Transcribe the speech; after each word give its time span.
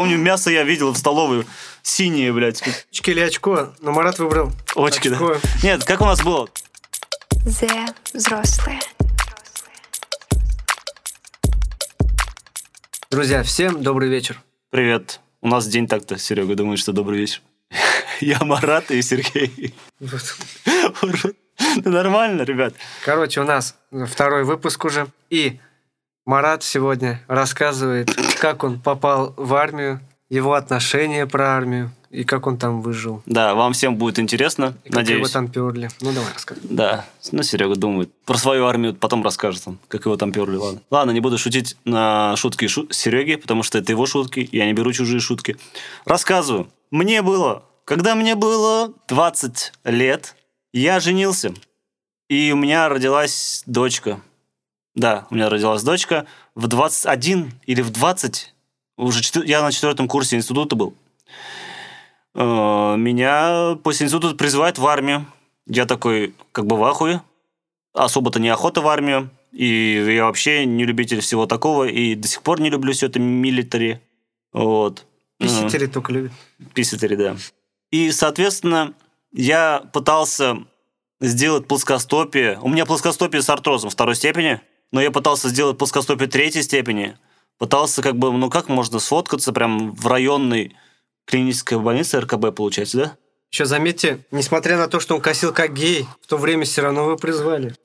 Помню, 0.00 0.16
мясо 0.16 0.50
я 0.50 0.62
видел 0.62 0.92
в 0.92 0.96
столовой 0.96 1.44
синее, 1.82 2.32
блядь. 2.32 2.62
Очки 2.90 3.10
или 3.10 3.20
очко? 3.20 3.74
Но 3.82 3.92
Марат 3.92 4.18
выбрал 4.18 4.50
Очки, 4.74 5.10
да. 5.10 5.16
очко. 5.16 5.36
Нет, 5.62 5.84
как 5.84 6.00
у 6.00 6.06
нас 6.06 6.22
было? 6.22 6.48
Зе 7.44 7.68
взрослые. 8.14 8.80
Друзья, 13.10 13.42
всем 13.42 13.82
добрый 13.82 14.08
вечер. 14.08 14.40
Привет. 14.70 15.20
У 15.42 15.48
нас 15.48 15.66
день 15.66 15.86
так-то, 15.86 16.16
Серега, 16.16 16.54
думаю, 16.54 16.78
что 16.78 16.94
добрый 16.94 17.18
вечер. 17.18 17.42
Я 18.22 18.38
Марат 18.40 18.90
и 18.90 19.02
Сергей. 19.02 19.74
Да 21.76 21.90
нормально, 21.90 22.40
ребят. 22.40 22.72
Короче, 23.04 23.42
у 23.42 23.44
нас 23.44 23.76
второй 24.08 24.44
выпуск 24.44 24.82
уже. 24.86 25.08
И 25.28 25.60
Марат 26.26 26.62
сегодня 26.62 27.20
рассказывает, 27.28 28.10
как 28.40 28.62
он 28.64 28.78
попал 28.80 29.34
в 29.36 29.54
армию, 29.54 30.00
его 30.28 30.54
отношения 30.54 31.26
про 31.26 31.56
армию 31.56 31.90
и 32.10 32.24
как 32.24 32.46
он 32.46 32.56
там 32.56 32.82
выжил. 32.82 33.22
Да, 33.26 33.54
вам 33.54 33.72
всем 33.72 33.96
будет 33.96 34.18
интересно, 34.18 34.74
И 34.84 34.90
как 34.90 35.02
его 35.08 35.14
надеюсь. 35.18 35.30
там 35.30 35.48
перли. 35.48 35.88
Ну, 36.00 36.12
давай 36.12 36.32
рассказывай. 36.32 36.68
Да, 36.70 37.04
ну 37.32 37.42
Серега 37.42 37.74
думает. 37.76 38.12
Про 38.26 38.36
свою 38.36 38.66
армию 38.66 38.94
потом 38.94 39.24
расскажет 39.24 39.62
он, 39.66 39.78
как 39.88 40.04
его 40.04 40.16
там 40.16 40.32
перли, 40.32 40.56
ладно. 40.56 40.80
Ладно, 40.90 41.10
не 41.12 41.20
буду 41.20 41.38
шутить 41.38 41.76
на 41.84 42.36
шутки 42.36 42.66
шу- 42.68 42.88
Сереги, 42.90 43.36
потому 43.36 43.62
что 43.62 43.78
это 43.78 43.90
его 43.92 44.06
шутки, 44.06 44.48
я 44.52 44.66
не 44.66 44.72
беру 44.72 44.92
чужие 44.92 45.20
шутки. 45.20 45.56
Рассказываю. 46.04 46.68
Мне 46.90 47.22
было, 47.22 47.64
когда 47.84 48.14
мне 48.14 48.34
было 48.34 48.92
20 49.08 49.72
лет, 49.84 50.36
я 50.72 51.00
женился, 51.00 51.54
и 52.28 52.52
у 52.52 52.56
меня 52.56 52.88
родилась 52.88 53.62
дочка. 53.66 54.20
Да, 54.94 55.26
у 55.30 55.34
меня 55.34 55.48
родилась 55.48 55.82
дочка 55.82 56.26
в 56.54 56.66
21 56.66 57.52
или 57.66 57.80
в 57.82 57.90
20, 57.90 58.54
уже 58.96 59.22
четвер- 59.22 59.44
я 59.46 59.62
на 59.62 59.70
четвертом 59.72 60.08
курсе 60.08 60.36
института 60.36 60.74
был. 60.76 60.94
Э, 62.34 62.96
Меня 62.96 63.76
после 63.82 64.06
института 64.06 64.34
призывают 64.36 64.78
в 64.78 64.86
армию. 64.86 65.26
Я 65.66 65.86
такой, 65.86 66.34
как 66.52 66.66
бы 66.66 66.76
в 66.76 66.84
ахуе. 66.84 67.22
Особо-то 67.92 68.40
неохота 68.40 68.80
в 68.80 68.88
армию. 68.88 69.30
И 69.52 70.04
я 70.14 70.24
вообще 70.26 70.64
не 70.64 70.84
любитель 70.84 71.20
всего 71.20 71.46
такого. 71.46 71.84
И 71.84 72.14
до 72.14 72.28
сих 72.28 72.42
пор 72.42 72.60
не 72.60 72.70
люблю 72.70 72.92
все 72.92 73.06
это 73.06 73.18
милитари. 73.18 74.00
Вот. 74.52 75.06
Э, 75.40 75.44
Писатели 75.44 75.86
только 75.86 76.12
любят. 76.12 76.32
Писатели, 76.74 77.14
да. 77.16 77.36
И, 77.90 78.10
соответственно, 78.12 78.92
я 79.32 79.82
пытался 79.92 80.58
сделать 81.20 81.66
плоскостопие. 81.66 82.58
У 82.62 82.68
меня 82.68 82.86
плоскостопие 82.86 83.42
с 83.42 83.50
артрозом 83.50 83.90
второй 83.90 84.14
степени, 84.14 84.60
но 84.92 85.00
я 85.00 85.10
пытался 85.10 85.48
сделать 85.48 85.78
плоскостопие 85.78 86.28
третьей 86.28 86.62
степени. 86.62 87.16
Пытался 87.58 88.02
как 88.02 88.16
бы, 88.16 88.32
ну 88.32 88.48
как 88.48 88.68
можно 88.68 88.98
сфоткаться 88.98 89.52
прям 89.52 89.94
в 89.94 90.06
районной 90.06 90.76
клинической 91.26 91.78
больнице 91.78 92.20
РКБ, 92.20 92.54
получается, 92.54 92.96
да? 92.96 93.16
Еще 93.52 93.64
заметьте, 93.64 94.24
несмотря 94.30 94.78
на 94.78 94.86
то, 94.86 95.00
что 95.00 95.16
он 95.16 95.20
косил 95.20 95.52
как 95.52 95.74
гей, 95.74 96.06
в 96.22 96.28
то 96.28 96.36
время 96.36 96.64
все 96.64 96.82
равно 96.82 97.04
вы 97.04 97.16
призвали. 97.16 97.74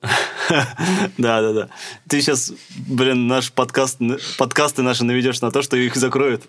Да, 1.18 1.42
да, 1.42 1.52
да. 1.52 1.68
Ты 2.08 2.20
сейчас, 2.20 2.52
блин, 2.86 3.26
наш 3.26 3.50
подкаст, 3.50 3.98
подкасты 4.38 4.82
наши 4.82 5.02
наведешь 5.02 5.40
на 5.40 5.50
то, 5.50 5.60
что 5.62 5.76
их 5.76 5.96
закроют. 5.96 6.44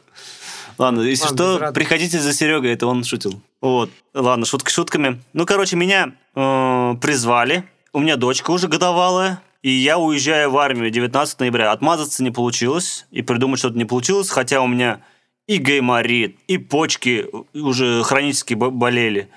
Ладно, 0.77 1.01
если 1.01 1.33
что, 1.33 1.71
приходите 1.73 2.19
за 2.19 2.31
Серегой, 2.31 2.73
это 2.73 2.85
он 2.85 3.03
шутил. 3.03 3.41
Вот. 3.59 3.89
Ладно, 4.13 4.45
шутки 4.45 4.69
шутками. 4.69 5.19
Ну, 5.33 5.47
короче, 5.47 5.75
меня 5.75 6.13
э, 6.35 6.95
призвали. 7.01 7.63
У 7.91 7.99
меня 7.99 8.17
дочка 8.17 8.51
уже 8.51 8.67
годовалая. 8.67 9.41
И 9.61 9.71
я 9.71 9.97
уезжаю 9.97 10.51
в 10.51 10.57
армию 10.57 10.91
19 10.91 11.39
ноября. 11.39 11.71
Отмазаться 11.71 12.23
не 12.23 12.31
получилось. 12.31 13.05
И 13.11 13.21
придумать 13.21 13.59
что-то 13.59 13.77
не 13.77 13.85
получилось. 13.85 14.29
Хотя 14.29 14.61
у 14.61 14.67
меня 14.67 15.01
и 15.47 15.57
гайморит, 15.57 16.37
и 16.47 16.57
почки 16.57 17.25
уже 17.53 18.03
хронически 18.03 18.53
бо- 18.53 18.69
болели. 18.69 19.29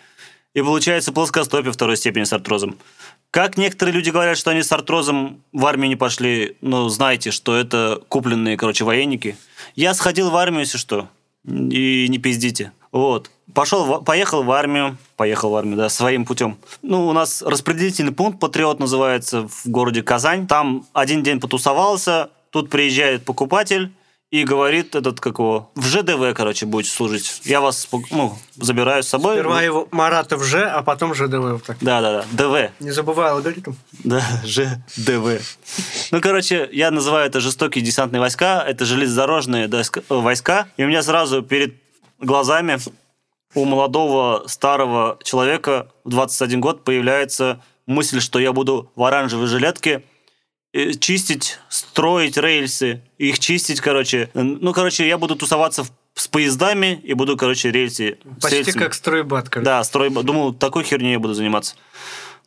И 0.55 0.61
получается 0.61 1.13
плоскостопие 1.13 1.73
второй 1.73 1.97
степени 1.97 2.25
с 2.25 2.33
артрозом. 2.33 2.77
Как 3.31 3.57
некоторые 3.57 3.95
люди 3.95 4.11
говорят, 4.11 4.37
что 4.37 4.51
они 4.51 4.63
с 4.63 4.73
артрозом 4.73 5.41
в 5.53 5.65
армию 5.65 5.89
не 5.89 5.95
пошли, 5.97 6.57
ну, 6.61 6.89
знайте, 6.89 7.31
что 7.31 7.55
это 7.55 8.03
купленные, 8.09 8.57
короче, 8.57 8.85
военники. 8.85 9.37
Я 9.77 9.95
сходил 9.95 10.31
в 10.31 10.37
армию, 10.37 10.63
если 10.63 10.79
что, 10.79 11.09
и 11.47 12.07
не 12.09 12.19
пиздите. 12.19 12.73
Вот. 12.91 13.31
Пошел, 13.55 14.03
поехал 14.03 14.43
в 14.43 14.51
армию, 14.51 14.97
поехал 15.17 15.51
в 15.51 15.57
армию, 15.57 15.77
да, 15.77 15.89
своим 15.89 16.25
путем. 16.25 16.59
Ну, 16.83 17.09
у 17.09 17.13
нас 17.13 17.43
распределительный 17.43 18.13
пункт 18.13 18.41
«Патриот» 18.41 18.79
называется 18.79 19.49
в 19.49 19.67
городе 19.67 20.03
Казань. 20.03 20.47
Там 20.47 20.87
один 20.93 21.23
день 21.23 21.41
потусовался, 21.41 22.31
тут 22.51 22.71
приезжает 22.71 23.25
покупатель, 23.25 23.93
и 24.31 24.45
говорит 24.45 24.95
этот, 24.95 25.21
как 25.21 25.39
его, 25.41 25.71
в 25.75 25.85
ЖДВ, 25.87 26.35
короче, 26.37 26.65
будете 26.65 26.95
служить. 26.95 27.41
Я 27.45 27.61
вас, 27.61 27.89
ну, 28.11 28.39
забираю 28.57 29.03
с 29.03 29.09
собой. 29.09 29.35
Сперва 29.35 29.61
его 29.61 29.89
Марата 29.91 30.37
в 30.37 30.45
Ж, 30.45 30.69
а 30.69 30.83
потом 30.83 31.15
ЖДВ. 31.15 31.53
Вот. 31.53 31.65
Да-да-да, 31.81 32.25
ДВ. 32.31 32.71
Не 32.79 32.93
забывай 32.93 33.31
алгоритм. 33.31 33.73
Да, 34.05 34.23
ЖДВ. 34.45 35.43
Ну, 36.13 36.21
короче, 36.21 36.69
я 36.73 36.93
называю 36.93 37.27
это 37.27 37.41
жестокие 37.41 37.85
десантные 37.85 38.21
войска, 38.21 38.65
это 38.65 38.85
железнодорожные 38.85 39.69
э, 39.69 40.01
войска, 40.09 40.69
и 40.77 40.85
у 40.85 40.87
меня 40.87 41.03
сразу 41.03 41.43
перед 41.43 41.75
глазами 42.21 42.79
у 43.55 43.65
молодого 43.65 44.45
старого 44.47 45.19
человека 45.23 45.89
в 46.05 46.11
21 46.11 46.61
год 46.61 46.85
появляется 46.85 47.63
мысль, 47.87 48.21
что 48.21 48.39
я 48.39 48.53
буду 48.53 48.91
в 48.95 49.03
оранжевой 49.03 49.47
жилетке 49.47 50.05
э, 50.73 50.93
чистить, 50.93 51.59
строить 51.69 52.37
рельсы, 52.37 53.03
их 53.19 53.39
чистить, 53.39 53.81
короче. 53.81 54.31
Ну, 54.35 54.73
короче, 54.73 55.07
я 55.07 55.19
буду 55.19 55.37
тусоваться 55.37 55.85
с 56.15 56.29
поездами 56.29 57.01
и 57.03 57.15
буду, 57.15 57.37
короче, 57.37 57.71
рельсы... 57.71 58.19
Почти 58.41 58.59
рельсами. 58.59 58.83
как 58.83 58.95
стройбат. 58.95 59.49
короче. 59.49 59.65
Да, 59.65 59.83
строй... 59.85 60.11
Думал, 60.11 60.55
такой 60.55 60.85
херней 60.85 61.13
я 61.13 61.19
буду 61.19 61.35
заниматься. 61.35 61.75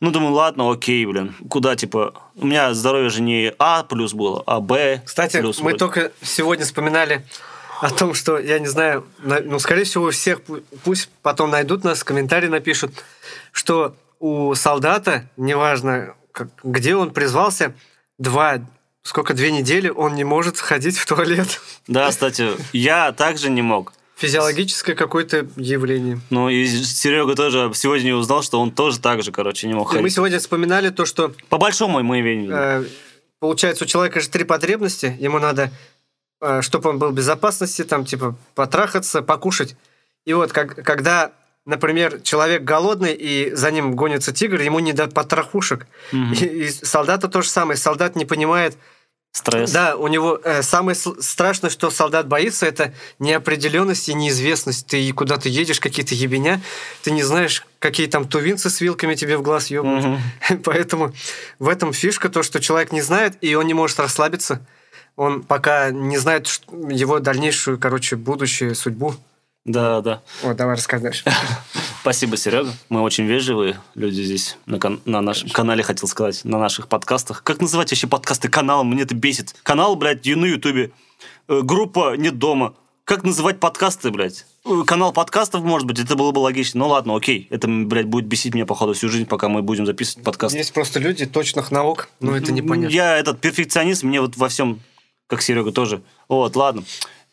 Ну, 0.00 0.10
думаю, 0.10 0.32
ладно, 0.32 0.70
окей, 0.70 1.04
блин. 1.06 1.34
Куда, 1.48 1.76
типа... 1.76 2.14
У 2.36 2.46
меня 2.46 2.74
здоровье 2.74 3.10
же 3.10 3.22
не 3.22 3.52
А 3.58 3.84
плюс 3.84 4.12
было, 4.12 4.42
а 4.46 4.60
Б 4.60 5.02
Кстати, 5.04 5.38
плюс. 5.40 5.58
мы 5.58 5.70
вроде. 5.70 5.78
только 5.78 6.12
сегодня 6.20 6.64
вспоминали 6.64 7.24
о 7.84 7.90
том, 7.90 8.14
что, 8.14 8.38
я 8.38 8.58
не 8.58 8.66
знаю, 8.66 9.04
на- 9.18 9.40
ну, 9.40 9.58
скорее 9.58 9.84
всего, 9.84 10.06
у 10.06 10.10
всех, 10.10 10.40
пу- 10.40 10.62
пусть 10.84 11.08
потом 11.22 11.50
найдут 11.50 11.84
нас, 11.84 12.02
комментарии 12.04 12.48
напишут, 12.48 12.92
что 13.52 13.94
у 14.20 14.54
солдата, 14.54 15.28
неважно, 15.36 16.14
как- 16.32 16.48
где 16.62 16.96
он 16.96 17.10
призвался, 17.10 17.74
два, 18.18 18.60
сколько, 19.02 19.34
две 19.34 19.50
недели 19.52 19.88
он 19.90 20.14
не 20.14 20.24
может 20.24 20.58
ходить 20.58 20.96
в 20.96 21.04
туалет. 21.06 21.60
Да, 21.86 22.08
кстати, 22.10 22.48
я 22.72 23.12
также 23.12 23.50
не 23.50 23.62
мог. 23.62 23.92
Физиологическое 24.16 24.94
какое-то 24.94 25.46
явление. 25.56 26.20
Ну, 26.30 26.48
и 26.48 26.66
Серега 26.66 27.34
тоже 27.34 27.70
сегодня 27.74 28.14
узнал, 28.14 28.42
что 28.42 28.60
он 28.60 28.70
тоже 28.70 29.00
так 29.00 29.22
же, 29.22 29.32
короче, 29.32 29.66
не 29.66 29.74
мог 29.74 29.88
И 29.92 29.96
мы 29.96 30.02
ходить. 30.02 30.14
сегодня 30.14 30.38
вспоминали 30.38 30.88
то, 30.90 31.04
что 31.04 31.34
По 31.48 31.58
большому 31.58 32.02
мы 32.02 32.20
видели. 32.22 32.54
Э, 32.54 32.84
Получается, 33.40 33.84
у 33.84 33.86
человека 33.86 34.20
же 34.20 34.28
три 34.30 34.44
потребности. 34.44 35.14
Ему 35.20 35.38
надо, 35.38 35.70
чтобы 36.62 36.90
он 36.90 36.98
был 36.98 37.10
в 37.10 37.14
безопасности, 37.14 37.84
там, 37.84 38.04
типа, 38.04 38.34
потрахаться, 38.54 39.22
покушать. 39.22 39.76
И 40.24 40.32
вот, 40.32 40.52
как, 40.52 40.76
когда, 40.84 41.32
например, 41.66 42.20
человек 42.20 42.64
голодный, 42.64 43.14
и 43.14 43.54
за 43.54 43.70
ним 43.70 43.94
гонится 43.94 44.32
тигр, 44.32 44.60
ему 44.60 44.78
не 44.80 44.92
дать 44.92 45.14
потрохушек. 45.14 45.86
Мгм. 46.12 46.32
И, 46.32 46.44
и 46.44 46.70
солдата 46.70 47.28
то 47.28 47.42
же 47.42 47.48
самое. 47.48 47.76
Солдат 47.76 48.16
не 48.16 48.24
понимает... 48.24 48.76
Стресс. 49.36 49.72
Да, 49.72 49.96
у 49.96 50.06
него 50.06 50.40
э, 50.44 50.62
самое 50.62 50.94
страшное, 50.94 51.68
что 51.68 51.90
солдат 51.90 52.28
боится, 52.28 52.66
это 52.66 52.94
неопределенность 53.18 54.08
и 54.08 54.14
неизвестность. 54.14 54.86
Ты 54.86 55.12
куда-то 55.12 55.48
едешь, 55.48 55.80
какие-то 55.80 56.14
ебеня, 56.14 56.60
ты 57.02 57.10
не 57.10 57.24
знаешь, 57.24 57.66
какие 57.80 58.06
там 58.06 58.28
тувинцы 58.28 58.70
с 58.70 58.80
вилками 58.80 59.16
тебе 59.16 59.36
в 59.36 59.42
глаз 59.42 59.72
ебнут. 59.72 60.04
Мгм. 60.04 60.62
Поэтому 60.64 61.12
в 61.58 61.68
этом 61.68 61.92
фишка, 61.92 62.28
то, 62.28 62.44
что 62.44 62.60
человек 62.60 62.92
не 62.92 63.02
знает, 63.02 63.36
и 63.40 63.56
он 63.56 63.66
не 63.66 63.74
может 63.74 63.98
расслабиться. 63.98 64.64
Он 65.16 65.42
пока 65.42 65.90
не 65.90 66.18
знает 66.18 66.48
его 66.90 67.20
дальнейшую, 67.20 67.78
короче, 67.78 68.16
будущую 68.16 68.74
судьбу. 68.74 69.14
Да, 69.64 70.02
да. 70.02 70.22
Вот, 70.42 70.56
давай 70.56 70.76
дальше. 70.76 71.24
Спасибо, 72.02 72.36
Серега. 72.36 72.70
Мы 72.90 73.00
очень 73.00 73.24
вежливые 73.24 73.80
люди 73.94 74.20
здесь 74.20 74.58
на, 74.66 74.78
кан- 74.78 75.00
на 75.06 75.22
нашем 75.22 75.48
канале, 75.48 75.82
хотел 75.82 76.06
сказать, 76.06 76.44
на 76.44 76.58
наших 76.58 76.88
подкастах. 76.88 77.42
Как 77.42 77.62
называть 77.62 77.90
вообще 77.90 78.06
подкасты 78.06 78.48
каналом? 78.48 78.90
Мне 78.90 79.04
это 79.04 79.14
бесит. 79.14 79.54
Канал, 79.62 79.96
блядь, 79.96 80.26
на 80.26 80.44
Ютубе. 80.44 80.90
Э, 81.48 81.60
Группа 81.62 82.14
«Нет 82.16 82.38
дома». 82.38 82.74
Как 83.04 83.22
называть 83.22 83.60
подкасты, 83.60 84.10
блядь? 84.10 84.44
Э, 84.66 84.82
Канал 84.86 85.12
подкастов, 85.12 85.62
может 85.62 85.86
быть, 85.86 85.98
это 85.98 86.14
было 86.14 86.30
бы 86.32 86.40
логично. 86.40 86.80
Ну 86.80 86.88
ладно, 86.88 87.16
окей. 87.16 87.46
Это, 87.50 87.68
блядь, 87.68 88.06
будет 88.06 88.26
бесить 88.26 88.54
меня, 88.54 88.66
походу, 88.66 88.92
всю 88.92 89.08
жизнь, 89.08 89.24
пока 89.26 89.48
мы 89.48 89.62
будем 89.62 89.86
записывать 89.86 90.24
подкасты. 90.24 90.58
Есть 90.58 90.74
просто 90.74 91.00
люди 91.00 91.24
точных 91.24 91.70
наук, 91.70 92.08
но 92.20 92.36
это 92.36 92.52
непонятно. 92.52 92.94
Я 92.94 93.16
этот 93.16 93.40
перфекционист, 93.40 94.02
мне 94.02 94.20
вот 94.20 94.36
во 94.36 94.48
всем, 94.50 94.80
как 95.26 95.42
Серега 95.42 95.72
тоже. 95.72 96.02
Вот, 96.28 96.56
ладно. 96.56 96.84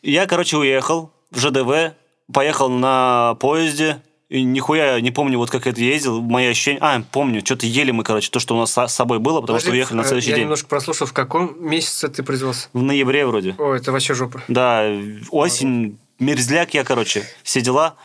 Я, 0.02 0.26
короче, 0.26 0.56
уехал 0.56 1.12
в 1.30 1.38
ЖДВ, 1.38 1.94
поехал 2.32 2.68
на 2.68 3.36
поезде, 3.40 4.02
и 4.28 4.42
нихуя 4.42 4.98
не 5.00 5.10
помню, 5.10 5.36
вот 5.36 5.50
как 5.50 5.66
это 5.66 5.80
ездил, 5.80 6.22
мои 6.22 6.46
ощущения... 6.46 6.78
А, 6.80 7.02
помню, 7.12 7.44
что-то 7.44 7.66
ели 7.66 7.90
мы, 7.90 8.02
короче, 8.02 8.30
то, 8.30 8.40
что 8.40 8.56
у 8.56 8.58
нас 8.58 8.72
с 8.72 8.88
собой 8.88 9.18
было, 9.18 9.42
потому 9.42 9.58
что 9.58 9.66
Подожди, 9.66 9.80
уехали 9.80 9.96
на 9.98 10.00
э, 10.00 10.04
следующий 10.04 10.30
Я 10.30 10.36
день. 10.36 10.44
немножко 10.44 10.68
прослушал, 10.68 11.06
в 11.06 11.12
каком 11.12 11.54
месяце 11.62 12.08
ты 12.08 12.22
призвался? 12.22 12.68
В 12.72 12.82
ноябре 12.82 13.26
вроде. 13.26 13.54
О, 13.58 13.74
это 13.74 13.92
вообще 13.92 14.14
жопа. 14.14 14.42
Да, 14.48 14.90
осень, 15.30 15.98
мерзляк 16.18 16.72
я, 16.72 16.82
короче, 16.82 17.28
все 17.42 17.60
дела. 17.60 17.96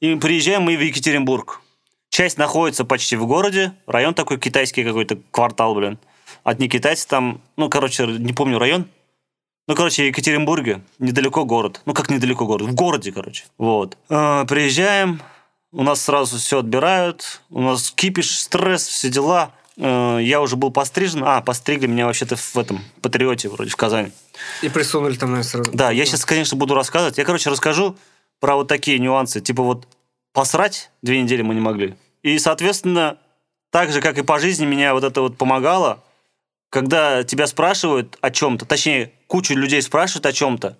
И 0.00 0.14
приезжаем 0.16 0.62
мы 0.62 0.76
в 0.76 0.80
Екатеринбург. 0.80 1.60
Часть 2.08 2.36
находится 2.36 2.84
почти 2.84 3.14
в 3.14 3.24
городе, 3.26 3.72
район 3.86 4.14
такой 4.14 4.38
китайский 4.38 4.82
какой-то, 4.82 5.18
квартал, 5.30 5.76
блин. 5.76 5.98
Одни 6.42 6.68
китайцы 6.68 7.06
там, 7.06 7.40
ну, 7.56 7.68
короче, 7.68 8.06
не 8.06 8.32
помню 8.32 8.58
район. 8.58 8.86
Ну, 9.70 9.76
короче, 9.76 10.02
в 10.02 10.06
Екатеринбурге, 10.06 10.80
недалеко 10.98 11.44
город. 11.44 11.80
Ну, 11.86 11.94
как 11.94 12.10
недалеко 12.10 12.44
город? 12.44 12.66
В 12.66 12.74
городе, 12.74 13.12
короче. 13.12 13.44
Вот. 13.56 13.96
Э, 14.08 14.44
приезжаем, 14.48 15.22
у 15.70 15.84
нас 15.84 16.00
сразу 16.00 16.38
все 16.38 16.58
отбирают, 16.58 17.40
у 17.50 17.62
нас 17.62 17.92
кипиш, 17.92 18.40
стресс, 18.40 18.88
все 18.88 19.10
дела. 19.10 19.52
Э, 19.76 20.18
я 20.20 20.40
уже 20.40 20.56
был 20.56 20.72
пострижен. 20.72 21.22
А, 21.22 21.40
постригли 21.40 21.86
меня 21.86 22.06
вообще-то 22.06 22.34
в 22.34 22.56
этом, 22.56 22.80
Патриоте 23.00 23.48
вроде, 23.48 23.70
в 23.70 23.76
Казани. 23.76 24.10
И 24.60 24.68
присунули 24.68 25.14
там, 25.14 25.30
наверное, 25.30 25.48
сразу. 25.48 25.70
Да, 25.72 25.92
я 25.92 26.04
сейчас, 26.04 26.24
конечно, 26.24 26.56
буду 26.56 26.74
рассказывать. 26.74 27.16
Я, 27.16 27.24
короче, 27.24 27.48
расскажу 27.48 27.96
про 28.40 28.56
вот 28.56 28.66
такие 28.66 28.98
нюансы. 28.98 29.40
Типа 29.40 29.62
вот 29.62 29.86
посрать 30.32 30.90
две 31.00 31.22
недели 31.22 31.42
мы 31.42 31.54
не 31.54 31.60
могли. 31.60 31.94
И, 32.24 32.40
соответственно, 32.40 33.18
так 33.70 33.92
же, 33.92 34.00
как 34.00 34.18
и 34.18 34.22
по 34.22 34.40
жизни, 34.40 34.66
меня 34.66 34.94
вот 34.94 35.04
это 35.04 35.20
вот 35.20 35.38
помогало, 35.38 36.02
когда 36.70 37.24
тебя 37.24 37.46
спрашивают 37.46 38.16
о 38.20 38.30
чем-то, 38.30 38.64
точнее, 38.64 39.12
кучу 39.26 39.54
людей 39.54 39.82
спрашивают 39.82 40.26
о 40.26 40.32
чем-то, 40.32 40.78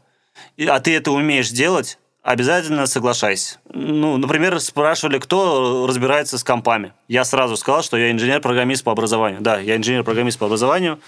а 0.67 0.81
ты 0.81 0.95
это 0.95 1.11
умеешь 1.11 1.51
делать, 1.51 1.99
обязательно 2.23 2.87
соглашайся. 2.87 3.59
Ну, 3.73 4.17
например, 4.17 4.59
спрашивали, 4.61 5.19
кто 5.19 5.87
разбирается 5.87 6.39
с 6.39 6.45
компами. 6.45 6.93
Я 7.09 7.25
сразу 7.25 7.57
сказал, 7.57 7.83
что 7.83 7.97
я 7.97 8.13
инженер-программист 8.13 8.85
по 8.85 8.93
образованию. 8.93 9.41
Да, 9.41 9.59
я 9.59 9.77
инженер-программист 9.77 10.39
по 10.39 10.47
образованию. 10.47 11.01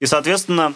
И, 0.00 0.06
соответственно, 0.06 0.72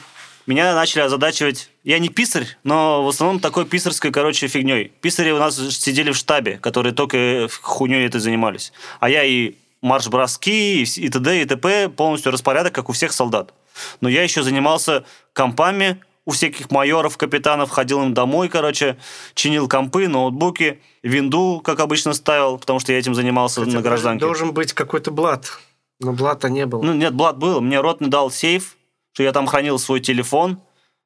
меня 0.46 0.75
начали 0.75 1.00
озадачивать... 1.00 1.70
Я 1.84 1.99
не 1.99 2.08
писарь, 2.08 2.46
но 2.64 3.02
в 3.02 3.08
основном 3.08 3.40
такой 3.40 3.64
писарской, 3.64 4.11
короче, 4.11 4.46
фигней. 4.49 4.93
Писари 5.00 5.31
у 5.31 5.38
нас 5.38 5.56
сидели 5.56 6.12
в 6.12 6.16
штабе, 6.16 6.58
которые 6.58 6.93
только 6.93 7.49
хуйней 7.62 8.06
этой 8.06 8.20
занимались. 8.20 8.72
А 9.00 9.08
я 9.08 9.25
и 9.25 9.55
марш-броски, 9.85 10.83
и 10.83 11.09
т.д. 11.09 11.43
и 11.43 11.45
т.п. 11.45 11.89
полностью 11.89 12.33
распорядок, 12.33 12.75
как 12.75 12.89
у 12.89 12.93
всех 12.93 13.13
солдат. 13.13 13.55
Но 14.01 14.09
я 14.09 14.23
еще 14.23 14.43
занимался 14.43 15.05
компами, 15.33 16.01
у 16.27 16.31
всяких 16.31 16.71
майоров, 16.71 17.17
капитанов, 17.19 17.71
ходил 17.71 18.03
им 18.03 18.15
домой, 18.15 18.49
короче, 18.49 18.97
чинил 19.35 19.69
компы, 19.69 20.09
ноутбуки, 20.09 20.81
винду, 21.03 21.61
как 21.63 21.81
обычно, 21.81 22.15
ставил, 22.15 22.59
потому 22.59 22.81
что 22.81 22.93
я 22.93 22.99
этим 22.99 23.15
занимался 23.15 23.61
Хотя 23.61 23.77
на 23.77 23.83
гражданке. 23.83 24.25
Должен 24.25 24.53
быть 24.53 24.73
какой-то 24.73 25.11
блат. 25.11 25.59
Но 26.01 26.13
блата 26.13 26.49
не 26.49 26.67
было. 26.67 26.83
Ну, 26.83 26.95
нет, 26.95 27.15
блат 27.15 27.37
был. 27.37 27.61
Мне 27.61 27.81
ротный 27.81 28.09
дал 28.09 28.31
сейф, 28.31 28.77
что 29.13 29.23
я 29.23 29.33
там 29.33 29.47
хранил 29.47 29.79
свой 29.79 30.01
телефон. 30.01 30.61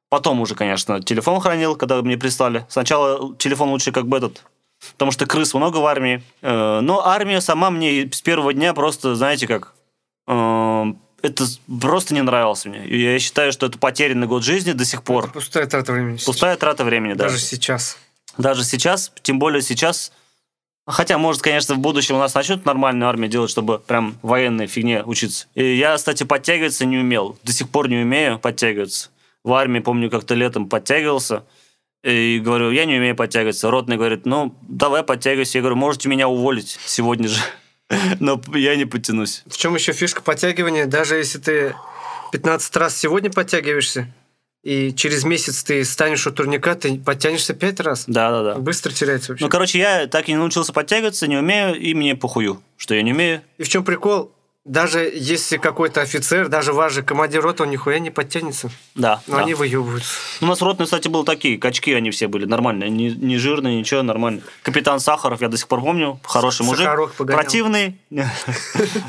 Потом 0.09 0.39
уже, 0.41 0.55
конечно, 0.55 1.03
телефон 1.03 1.39
хранил, 1.39 1.75
когда 1.75 2.01
мне 2.01 2.17
прислали. 2.17 2.65
Сначала 2.69 3.35
телефон 3.35 3.69
лучше 3.69 3.91
как 3.91 4.07
бы 4.07 4.17
этот, 4.17 4.43
потому 4.93 5.11
что 5.11 5.25
крыс 5.25 5.53
много 5.53 5.77
в 5.77 5.85
армии. 5.85 6.21
Э, 6.41 6.79
Но 6.81 7.05
армия 7.05 7.41
сама 7.41 7.69
мне 7.69 8.09
с 8.11 8.21
первого 8.21 8.53
дня 8.53 8.73
просто, 8.73 9.15
знаете 9.15 9.47
как, 9.47 9.73
э, 10.27 10.83
это 11.21 11.45
просто 11.81 12.13
не 12.13 12.21
нравилось 12.21 12.65
мне. 12.65 12.85
Я 12.87 13.19
считаю, 13.19 13.51
что 13.51 13.65
это 13.65 13.77
потерянный 13.77 14.27
год 14.27 14.43
жизни 14.43 14.71
до 14.71 14.85
сих 14.85 14.99
Это 14.99 15.07
пор. 15.07 15.31
пустая 15.31 15.65
трата 15.67 15.91
времени. 15.91 16.17
Пустая 16.25 16.55
трата 16.55 16.83
времени, 16.83 17.13
да. 17.13 17.25
Даже 17.25 17.39
сейчас. 17.39 17.97
Даже 18.37 18.63
сейчас, 18.63 19.11
тем 19.21 19.37
более 19.39 19.61
сейчас. 19.61 20.11
Хотя, 20.87 21.17
может, 21.17 21.41
конечно, 21.41 21.75
в 21.75 21.79
будущем 21.79 22.15
у 22.15 22.19
нас 22.19 22.33
начнут 22.33 22.65
нормальную 22.65 23.07
армию 23.09 23.29
делать, 23.29 23.51
чтобы 23.51 23.77
прям 23.79 24.17
военной 24.23 24.65
фигне 24.65 25.03
учиться. 25.03 25.45
И 25.53 25.75
я, 25.75 25.95
кстати, 25.95 26.23
подтягиваться 26.23 26.85
не 26.85 26.97
умел. 26.97 27.37
До 27.43 27.51
сих 27.51 27.69
пор 27.69 27.89
не 27.89 27.97
умею 27.97 28.39
подтягиваться. 28.39 29.09
В 29.43 29.53
армии, 29.53 29.79
помню, 29.81 30.09
как-то 30.09 30.33
летом 30.35 30.67
подтягивался. 30.67 31.43
И 32.03 32.39
говорю, 32.43 32.71
я 32.71 32.85
не 32.85 32.97
умею 32.97 33.15
подтягиваться. 33.15 33.69
Ротный 33.69 33.97
говорит, 33.97 34.25
ну, 34.25 34.55
давай 34.61 35.03
подтягивайся. 35.03 35.57
Я 35.57 35.61
говорю, 35.61 35.75
можете 35.75 36.07
меня 36.07 36.29
уволить 36.29 36.79
сегодня 36.85 37.27
же. 37.27 37.41
Но 38.19 38.41
я 38.53 38.75
не 38.75 38.85
подтянусь. 38.85 39.43
В 39.47 39.57
чем 39.57 39.75
еще 39.75 39.91
фишка 39.91 40.21
подтягивания? 40.21 40.85
Даже 40.85 41.15
если 41.15 41.39
ты 41.39 41.75
15 42.31 42.75
раз 42.77 42.97
сегодня 42.97 43.29
подтягиваешься, 43.29 44.07
и 44.63 44.93
через 44.93 45.23
месяц 45.23 45.63
ты 45.63 45.83
станешь 45.85 46.27
у 46.27 46.31
турника, 46.31 46.75
ты 46.75 46.97
подтянешься 46.99 47.53
5 47.53 47.79
раз. 47.79 48.03
Да-да-да. 48.07 48.55
Быстро 48.55 48.91
теряется 48.91 49.31
вообще. 49.31 49.45
Ну, 49.45 49.49
короче, 49.49 49.79
я 49.79 50.07
так 50.07 50.27
и 50.27 50.31
не 50.31 50.37
научился 50.37 50.73
подтягиваться, 50.73 51.27
не 51.27 51.37
умею, 51.37 51.79
и 51.79 51.93
мне 51.93 52.15
похую, 52.15 52.61
что 52.77 52.93
я 52.93 53.01
не 53.01 53.13
умею. 53.13 53.41
И 53.57 53.63
в 53.63 53.69
чем 53.69 53.83
прикол? 53.83 54.33
Даже 54.69 55.11
если 55.11 55.57
какой-то 55.57 56.01
офицер, 56.01 56.47
даже 56.47 56.73
ваш 56.73 56.93
же 56.93 57.01
командир 57.01 57.41
роты, 57.41 57.63
он 57.63 57.71
нихуя 57.71 57.97
не 57.97 58.11
подтянется. 58.11 58.69
Да. 58.93 59.19
Но 59.25 59.37
да. 59.37 59.41
они 59.41 59.55
выебываются. 59.55 60.13
У 60.41 60.45
нас 60.45 60.61
ротные, 60.61 60.85
кстати, 60.85 61.07
были 61.07 61.23
такие, 61.23 61.57
качки 61.57 61.91
они 61.91 62.11
все 62.11 62.27
были, 62.27 62.45
нормальные, 62.45 62.91
не, 62.91 63.09
не 63.09 63.37
жирные, 63.37 63.79
ничего, 63.79 64.03
нормально. 64.03 64.41
Капитан 64.61 64.99
Сахаров, 64.99 65.41
я 65.41 65.47
до 65.47 65.57
сих 65.57 65.67
пор 65.67 65.81
помню, 65.81 66.19
хороший 66.23 66.67
мужик. 66.67 66.83
Сахарок 66.85 67.13
погонял. 67.15 67.41
Противный, 67.41 67.97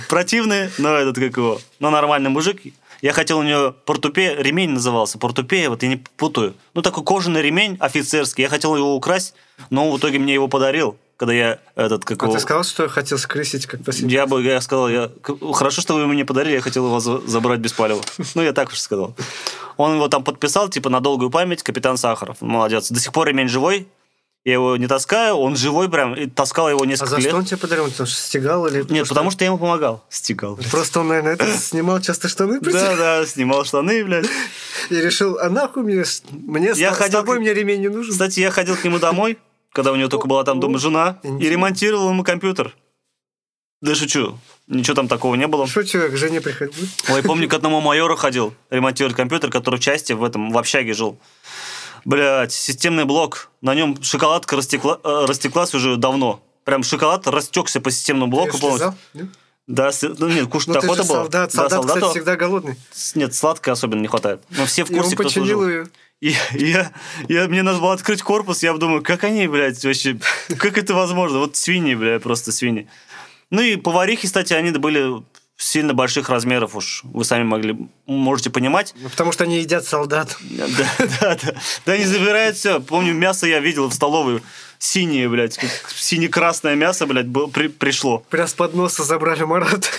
противный, 0.08 0.70
но 0.78 0.94
этот 0.94 1.16
как 1.16 1.36
его, 1.36 1.60
но 1.78 1.90
нормальный 1.90 2.30
мужик. 2.30 2.62
Я 3.02 3.12
хотел 3.12 3.38
у 3.38 3.42
него 3.42 3.74
портупея, 3.84 4.40
ремень 4.40 4.70
назывался, 4.70 5.18
портупея, 5.18 5.68
вот 5.68 5.82
я 5.82 5.90
не 5.90 5.96
путаю. 6.16 6.54
Ну, 6.72 6.80
такой 6.80 7.04
кожаный 7.04 7.42
ремень 7.42 7.76
офицерский, 7.80 8.44
я 8.44 8.48
хотел 8.48 8.76
его 8.76 8.96
украсть, 8.96 9.34
но 9.68 9.90
в 9.92 9.98
итоге 9.98 10.18
мне 10.18 10.32
его 10.32 10.48
подарил, 10.48 10.96
когда 11.20 11.34
я 11.34 11.58
этот, 11.76 12.06
как 12.06 12.22
А 12.22 12.26
его... 12.26 12.34
ты 12.34 12.40
сказал, 12.40 12.64
что 12.64 12.84
я 12.84 12.88
хотел 12.88 13.18
скрысить, 13.18 13.66
как 13.66 13.84
последний? 13.84 14.10
Я 14.14 14.26
бы, 14.26 14.42
я 14.42 14.58
сказал, 14.62 14.88
я, 14.88 15.10
хорошо, 15.52 15.82
что 15.82 15.94
вы 15.94 16.06
мне 16.06 16.24
подарили, 16.24 16.54
я 16.54 16.62
хотел 16.62 16.86
его 16.86 16.98
за- 16.98 17.20
забрать 17.28 17.60
без 17.60 17.72
палева. 17.74 18.00
Ну, 18.34 18.40
я 18.42 18.54
так 18.54 18.70
уж 18.70 18.78
сказал. 18.80 19.14
Он 19.76 19.96
его 19.96 20.08
там 20.08 20.24
подписал, 20.24 20.70
типа, 20.70 20.88
на 20.88 21.00
долгую 21.00 21.28
память, 21.30 21.62
капитан 21.62 21.98
Сахаров. 21.98 22.38
Молодец. 22.40 22.90
До 22.90 22.98
сих 22.98 23.12
пор 23.12 23.28
ремень 23.28 23.48
живой. 23.48 23.86
Я 24.46 24.54
его 24.54 24.78
не 24.78 24.86
таскаю, 24.86 25.34
он 25.34 25.54
живой 25.54 25.90
прям, 25.90 26.14
и 26.14 26.26
таскал 26.26 26.70
его 26.70 26.82
А 26.82 26.86
несколько 26.86 27.10
за 27.10 27.16
лет. 27.18 27.26
что 27.28 27.36
он 27.36 27.44
тебе 27.44 27.58
подарил? 27.58 27.84
Он 27.84 27.90
что, 27.90 28.06
стегал 28.06 28.66
или... 28.66 28.86
Нет, 28.90 29.06
потому 29.06 29.30
что 29.30 29.44
я 29.44 29.48
ему 29.48 29.58
помогал. 29.58 30.02
Стекал. 30.08 30.58
Просто 30.70 31.00
он, 31.00 31.08
наверное, 31.08 31.34
это, 31.34 31.46
снимал 31.58 32.00
часто 32.00 32.28
штаны 32.28 32.58
Да, 32.60 32.96
да, 32.96 33.26
снимал 33.26 33.66
штаны, 33.66 34.02
блядь. 34.02 34.24
и 34.88 34.94
решил, 34.94 35.36
а 35.38 35.50
нахуй 35.50 35.82
мне, 35.82 36.06
с- 36.06 36.22
мне 36.30 36.74
с, 36.74 36.78
Я 36.78 36.94
с 36.94 36.96
ходил 36.96 37.18
тобой 37.20 37.36
к- 37.36 37.40
мне 37.40 37.52
ремень 37.52 37.82
не 37.82 37.88
нужен. 37.88 38.10
Кстати, 38.12 38.40
я 38.40 38.50
ходил 38.50 38.76
к 38.76 38.82
нему 38.84 38.98
домой, 38.98 39.36
когда 39.72 39.92
у 39.92 39.96
него 39.96 40.08
только 40.08 40.26
была 40.26 40.44
там 40.44 40.60
дома 40.60 40.78
жена, 40.78 41.18
и 41.22 41.48
ремонтировал 41.48 42.10
ему 42.10 42.24
компьютер. 42.24 42.74
Да 43.80 43.94
шучу. 43.94 44.38
Ничего 44.66 44.94
там 44.94 45.08
такого 45.08 45.34
не 45.36 45.46
было. 45.46 45.66
Человек 45.66 46.12
к 46.12 46.16
жене 46.16 46.40
приходил? 46.40 46.86
Ой, 47.08 47.22
помню, 47.22 47.48
к 47.48 47.54
одному 47.54 47.80
майору 47.80 48.14
ходил 48.16 48.52
ремонтировать 48.68 49.16
компьютер, 49.16 49.50
который 49.50 49.76
в 49.76 49.82
части 49.82 50.12
в 50.12 50.22
этом 50.22 50.50
в 50.52 50.58
общаге 50.58 50.92
жил. 50.92 51.18
Блять, 52.04 52.52
системный 52.52 53.04
блок. 53.04 53.50
На 53.62 53.74
нем 53.74 54.00
шоколадка 54.02 54.56
растекла, 54.56 54.98
э, 55.02 55.24
растеклась 55.26 55.74
уже 55.74 55.96
давно. 55.96 56.42
Прям 56.64 56.82
шоколад 56.82 57.26
растекся 57.26 57.80
по 57.80 57.90
системному 57.90 58.30
блоку 58.30 58.58
полностью. 58.58 58.94
Да, 59.66 59.90
ну 60.18 60.28
нет, 60.28 60.48
кушать 60.48 60.68
Ну 60.68 60.78
охота 60.78 61.04
была. 61.04 61.04
солдат. 61.04 61.52
Да, 61.54 61.68
Солдат, 61.70 61.86
кстати, 61.86 62.10
всегда 62.10 62.36
голодный. 62.36 62.76
Нет, 63.14 63.34
сладкого 63.34 63.72
особенно 63.74 64.00
не 64.00 64.08
хватает. 64.08 64.40
Но 64.50 64.66
все 64.66 64.84
в 64.84 64.90
И 64.90 64.94
он 64.94 65.00
курсе, 65.00 65.16
кто 65.16 65.28
служил. 65.28 65.68
ее. 65.68 65.86
И 66.20 66.34
я, 66.52 66.92
я, 67.28 67.48
мне 67.48 67.62
надо 67.62 67.78
было 67.78 67.94
открыть 67.94 68.20
корпус, 68.22 68.62
я 68.62 68.72
думаю, 68.74 69.02
как 69.02 69.24
они, 69.24 69.46
блядь, 69.48 69.82
вообще, 69.84 70.18
как 70.58 70.76
это 70.76 70.94
возможно? 70.94 71.38
Вот 71.38 71.56
свиньи, 71.56 71.94
блядь, 71.94 72.22
просто 72.22 72.52
свиньи. 72.52 72.86
Ну 73.50 73.62
и 73.62 73.76
поварихи, 73.76 74.26
кстати, 74.26 74.52
они 74.52 74.70
были 74.72 75.22
сильно 75.56 75.92
больших 75.94 76.28
размеров 76.30 76.74
уж, 76.76 77.02
вы 77.04 77.24
сами 77.24 77.44
могли, 77.44 77.76
можете 78.06 78.50
понимать. 78.50 78.94
Ну, 79.00 79.08
Потому 79.08 79.32
что 79.32 79.44
они 79.44 79.58
едят 79.60 79.84
солдат. 79.86 80.36
Да, 80.40 80.66
да, 81.20 81.38
да. 81.42 81.54
Да 81.86 81.92
они 81.92 82.04
забирают 82.04 82.56
все. 82.56 82.80
Помню, 82.80 83.12
мясо 83.14 83.46
я 83.46 83.60
видел 83.60 83.88
в 83.88 83.94
столовой. 83.94 84.42
Синее, 84.78 85.28
блядь, 85.28 85.58
сине-красное 85.94 86.74
мясо, 86.74 87.06
блядь, 87.06 87.26
было- 87.26 87.46
при- 87.48 87.68
пришло. 87.68 88.24
Прям 88.30 88.48
с 88.48 88.54
подноса 88.54 89.04
забрали 89.04 89.42
Марат. 89.44 89.90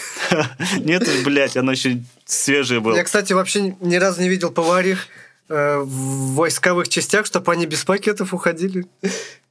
Нет, 0.80 1.08
блядь, 1.24 1.56
оно 1.58 1.72
еще 1.74 2.01
свежее 2.25 2.80
было. 2.80 2.96
Я, 2.96 3.04
кстати, 3.04 3.34
вообще 3.34 3.75
ни 3.80 3.96
разу 3.98 4.22
не 4.22 4.30
видел 4.30 4.51
поварих 4.51 5.08
э, 5.51 5.79
в 5.79 6.34
войсковых 6.36 6.88
частях, 6.89 7.25
чтобы 7.25 7.51
они 7.51 7.65
без 7.65 7.84
пакетов 7.84 8.34
уходили. 8.34 8.86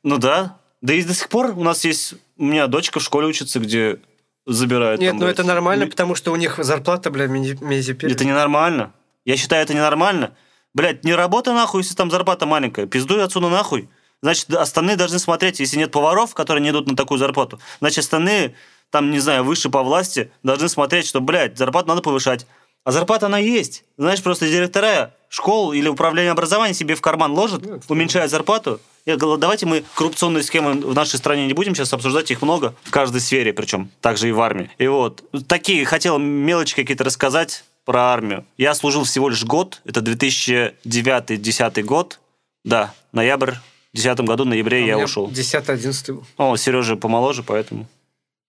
Ну 0.03 0.19
да. 0.19 0.57
Да 0.81 0.95
и 0.95 1.03
до 1.03 1.15
сих 1.15 1.29
пор 1.29 1.53
у 1.57 1.63
нас 1.63 1.85
есть... 1.85 2.15
У 2.39 2.45
меня 2.45 2.67
дочка 2.67 3.01
в 3.01 3.03
школе 3.03 3.27
учится, 3.27 3.61
где 3.61 3.99
забирают. 4.47 5.01
Нет, 5.01 5.11
там, 5.11 5.19
ну 5.19 5.25
блядь, 5.27 5.35
это 5.39 5.45
нормально, 5.45 5.85
ми- 5.85 5.91
потому 5.91 6.15
что 6.15 6.33
у 6.33 6.37
них 6.37 6.59
зарплата, 6.59 7.11
бля, 7.11 7.27
мезипель. 7.27 8.13
Это 8.13 8.25
ненормально. 8.25 8.93
Я 9.25 9.37
считаю, 9.37 9.63
это 9.63 9.75
ненормально. 9.75 10.35
Блядь, 10.73 11.05
не 11.05 11.15
работай 11.15 11.53
нахуй, 11.53 11.83
если 11.83 11.95
там 11.95 12.11
зарплата 12.11 12.47
маленькая. 12.47 12.87
Пиздуй 12.87 13.23
отсюда 13.23 13.49
нахуй. 13.49 13.89
Значит, 14.23 14.51
остальные 14.55 14.97
должны 14.97 15.19
смотреть, 15.19 15.61
если 15.61 15.77
нет 15.79 15.91
поваров, 15.91 16.35
которые 16.35 16.63
не 16.63 16.71
идут 16.71 16.87
на 16.87 16.97
такую 16.97 17.19
зарплату, 17.19 17.59
значит, 17.81 18.01
остальные, 18.01 18.55
там, 18.91 19.11
не 19.11 19.19
знаю, 19.19 19.45
выше 19.45 19.71
по 19.71 19.83
власти, 19.83 20.31
должны 20.43 20.69
смотреть, 20.69 21.07
что, 21.07 21.21
блядь, 21.21 21.57
зарплату 21.57 21.89
надо 21.89 22.03
повышать. 22.03 22.47
А 22.85 22.93
зарплата 22.93 23.27
она 23.27 23.39
есть. 23.39 23.85
Знаешь, 23.99 24.23
просто 24.23 24.49
директора 24.49 25.15
школ 25.29 25.73
или 25.73 25.89
управление 25.89 26.33
образования 26.33 26.75
себе 26.75 26.95
в 26.95 27.01
карман 27.01 27.33
ложат, 27.33 27.65
Ну, 27.65 27.81
уменьшают 27.89 28.31
зарплату. 28.31 28.81
Я 29.07 29.17
говорю, 29.17 29.39
давайте 29.39 29.67
мы 29.67 29.85
коррупционные 29.95 30.43
схемы 30.43 30.73
в 30.73 30.95
нашей 30.95 31.17
стране 31.17 31.47
не 31.47 31.53
будем 31.55 31.75
сейчас 31.75 31.93
обсуждать, 31.93 32.31
их 32.31 32.43
много, 32.43 32.75
в 32.85 32.91
каждой 32.91 33.21
сфере 33.21 33.53
причем, 33.53 33.91
также 34.01 34.29
и 34.29 34.33
в 34.33 34.41
армии. 34.41 34.71
И 34.79 34.87
вот, 34.89 35.25
такие, 35.47 35.85
хотел 35.85 36.19
мелочи 36.19 36.75
какие-то 36.75 37.05
рассказать 37.05 37.65
про 37.85 38.13
армию. 38.13 38.45
Я 38.59 38.75
служил 38.75 39.05
всего 39.05 39.29
лишь 39.29 39.45
год, 39.45 39.81
это 39.85 40.01
2009-2010 40.01 41.83
год, 41.83 42.21
да, 42.65 42.93
ноябрь 43.13 43.53
в 43.53 43.97
2010 43.97 44.21
году, 44.27 44.45
в 44.45 44.49
ноябре, 44.49 44.85
А 44.85 44.87
я 44.87 44.99
ушел. 44.99 45.29
10-11 45.31 46.13
был. 46.13 46.25
О, 46.37 46.57
Сережа 46.57 46.97
помоложе, 46.97 47.43
поэтому... 47.43 47.87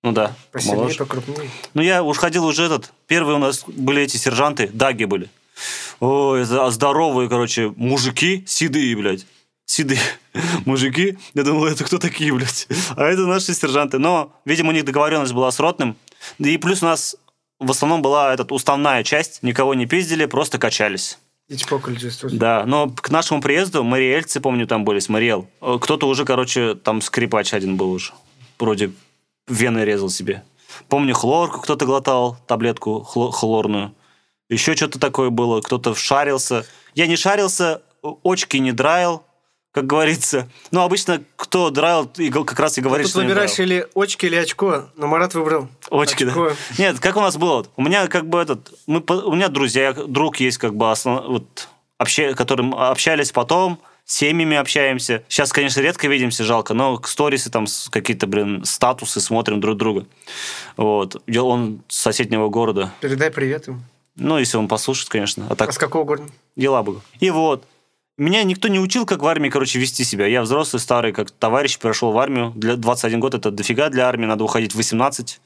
Ну 0.03 0.11
да, 0.13 0.35
Посильнее, 0.51 0.75
помоложе. 0.77 0.97
покрупнее. 0.97 1.49
Ну, 1.73 1.81
я 1.81 2.01
уж 2.03 2.17
ходил 2.17 2.45
уже 2.45 2.63
этот. 2.63 2.91
Первые 3.07 3.35
у 3.35 3.39
нас 3.39 3.63
были 3.67 4.01
эти 4.01 4.17
сержанты, 4.17 4.67
даги 4.67 5.05
были. 5.05 5.29
Ой, 5.99 6.41
это 6.41 6.71
здоровые, 6.71 7.29
короче, 7.29 7.71
мужики, 7.75 8.43
седые, 8.47 8.95
блядь. 8.95 9.27
Седые 9.65 9.99
мужики. 10.65 11.17
Я 11.35 11.43
думал, 11.43 11.65
это 11.65 11.83
кто 11.83 11.99
такие, 11.99 12.33
блядь? 12.33 12.67
А 12.95 13.03
это 13.05 13.27
наши 13.27 13.53
сержанты. 13.53 13.99
Но, 13.99 14.33
видимо, 14.43 14.69
у 14.69 14.71
них 14.73 14.85
договоренность 14.85 15.33
была 15.33 15.51
с 15.51 15.59
ротным. 15.59 15.95
И 16.39 16.57
плюс 16.57 16.81
у 16.81 16.87
нас 16.87 17.15
в 17.59 17.69
основном 17.69 18.01
была 18.01 18.33
этот, 18.33 18.51
уставная 18.51 19.03
часть. 19.03 19.43
Никого 19.43 19.75
не 19.75 19.85
пиздили, 19.85 20.25
просто 20.25 20.57
качались. 20.57 21.19
И. 21.47 22.37
Да, 22.37 22.63
но 22.65 22.89
к 22.89 23.09
нашему 23.11 23.41
приезду 23.41 23.83
мариэльцы, 23.83 24.39
помню, 24.39 24.65
там 24.65 24.83
были, 24.83 24.99
с 24.99 25.09
Мариэл. 25.09 25.47
Э, 25.61 25.77
Кто-то 25.81 26.07
уже, 26.07 26.25
короче, 26.25 26.75
там 26.75 27.01
скрипач 27.01 27.53
один 27.53 27.75
был 27.75 27.91
уже. 27.91 28.13
Вроде 28.57 28.91
вены 29.51 29.79
резал 29.79 30.09
себе. 30.09 30.43
Помню, 30.87 31.13
хлорку 31.13 31.61
кто-то 31.61 31.85
глотал, 31.85 32.37
таблетку 32.47 33.05
хло- 33.07 33.31
хлорную. 33.31 33.93
Еще 34.49 34.75
что-то 34.75 34.99
такое 34.99 35.29
было, 35.29 35.61
кто-то 35.61 35.95
шарился. 35.95 36.65
Я 36.95 37.07
не 37.07 37.15
шарился, 37.15 37.81
очки 38.23 38.59
не 38.59 38.71
драил, 38.71 39.23
как 39.71 39.85
говорится. 39.87 40.49
Но 40.71 40.83
обычно 40.83 41.23
кто 41.35 41.69
драил, 41.69 42.09
и 42.17 42.29
как 42.29 42.59
раз 42.59 42.77
и 42.77 42.81
говорит, 42.81 43.05
Тут 43.05 43.11
что 43.11 43.21
выбираешь 43.21 43.57
или 43.59 43.87
очки, 43.95 44.27
или 44.27 44.35
очко. 44.35 44.85
Но 44.97 45.07
Марат 45.07 45.33
выбрал 45.33 45.69
Очки, 45.89 46.25
да? 46.25 46.31
очко. 46.31 46.51
Нет, 46.77 46.99
как 46.99 47.15
у 47.15 47.21
нас 47.21 47.37
было? 47.37 47.65
У 47.75 47.81
меня 47.81 48.07
как 48.07 48.27
бы 48.27 48.39
этот... 48.39 48.73
Мы, 48.87 48.99
у 48.99 49.33
меня 49.35 49.47
друзья, 49.47 49.93
друг 49.93 50.37
есть 50.41 50.57
как 50.57 50.75
бы 50.75 50.91
основ, 50.91 51.25
вот, 51.27 51.67
обща, 51.97 52.33
которым 52.33 52.75
общались 52.75 53.31
потом, 53.31 53.79
семьями 54.05 54.57
общаемся. 54.57 55.23
Сейчас, 55.27 55.51
конечно, 55.53 55.81
редко 55.81 56.07
видимся, 56.07 56.43
жалко, 56.43 56.73
но 56.73 56.97
к 56.97 57.07
сторисы 57.07 57.49
там 57.49 57.65
какие-то, 57.89 58.27
блин, 58.27 58.63
статусы 58.65 59.21
смотрим 59.21 59.59
друг 59.59 59.77
друга. 59.77 60.05
Вот. 60.77 61.21
Он 61.37 61.81
с 61.87 61.97
соседнего 61.97 62.49
города. 62.49 62.91
Передай 63.01 63.31
привет 63.31 63.67
ему. 63.67 63.79
Ну, 64.15 64.37
если 64.37 64.57
он 64.57 64.67
послушает, 64.67 65.09
конечно. 65.09 65.47
А 65.49 65.53
А 65.53 65.55
так, 65.55 65.73
с 65.73 65.77
какого 65.77 66.03
города? 66.03 66.29
Елабуга. 66.55 67.01
И 67.19 67.29
вот. 67.29 67.63
Меня 68.17 68.43
никто 68.43 68.67
не 68.67 68.79
учил, 68.79 69.05
как 69.05 69.23
в 69.23 69.27
армии, 69.27 69.49
короче, 69.49 69.79
вести 69.79 70.03
себя. 70.03 70.27
Я 70.27 70.41
взрослый, 70.41 70.79
старый, 70.79 71.11
как 71.11 71.31
товарищ, 71.31 71.79
пришел 71.79 72.11
в 72.11 72.19
армию. 72.19 72.51
Для 72.55 72.75
21 72.75 73.19
год 73.19 73.33
это 73.33 73.49
дофига 73.49 73.89
для 73.89 74.07
армии, 74.07 74.25
надо 74.25 74.43
уходить 74.43 74.73
в 74.73 74.77
18. 74.77 75.39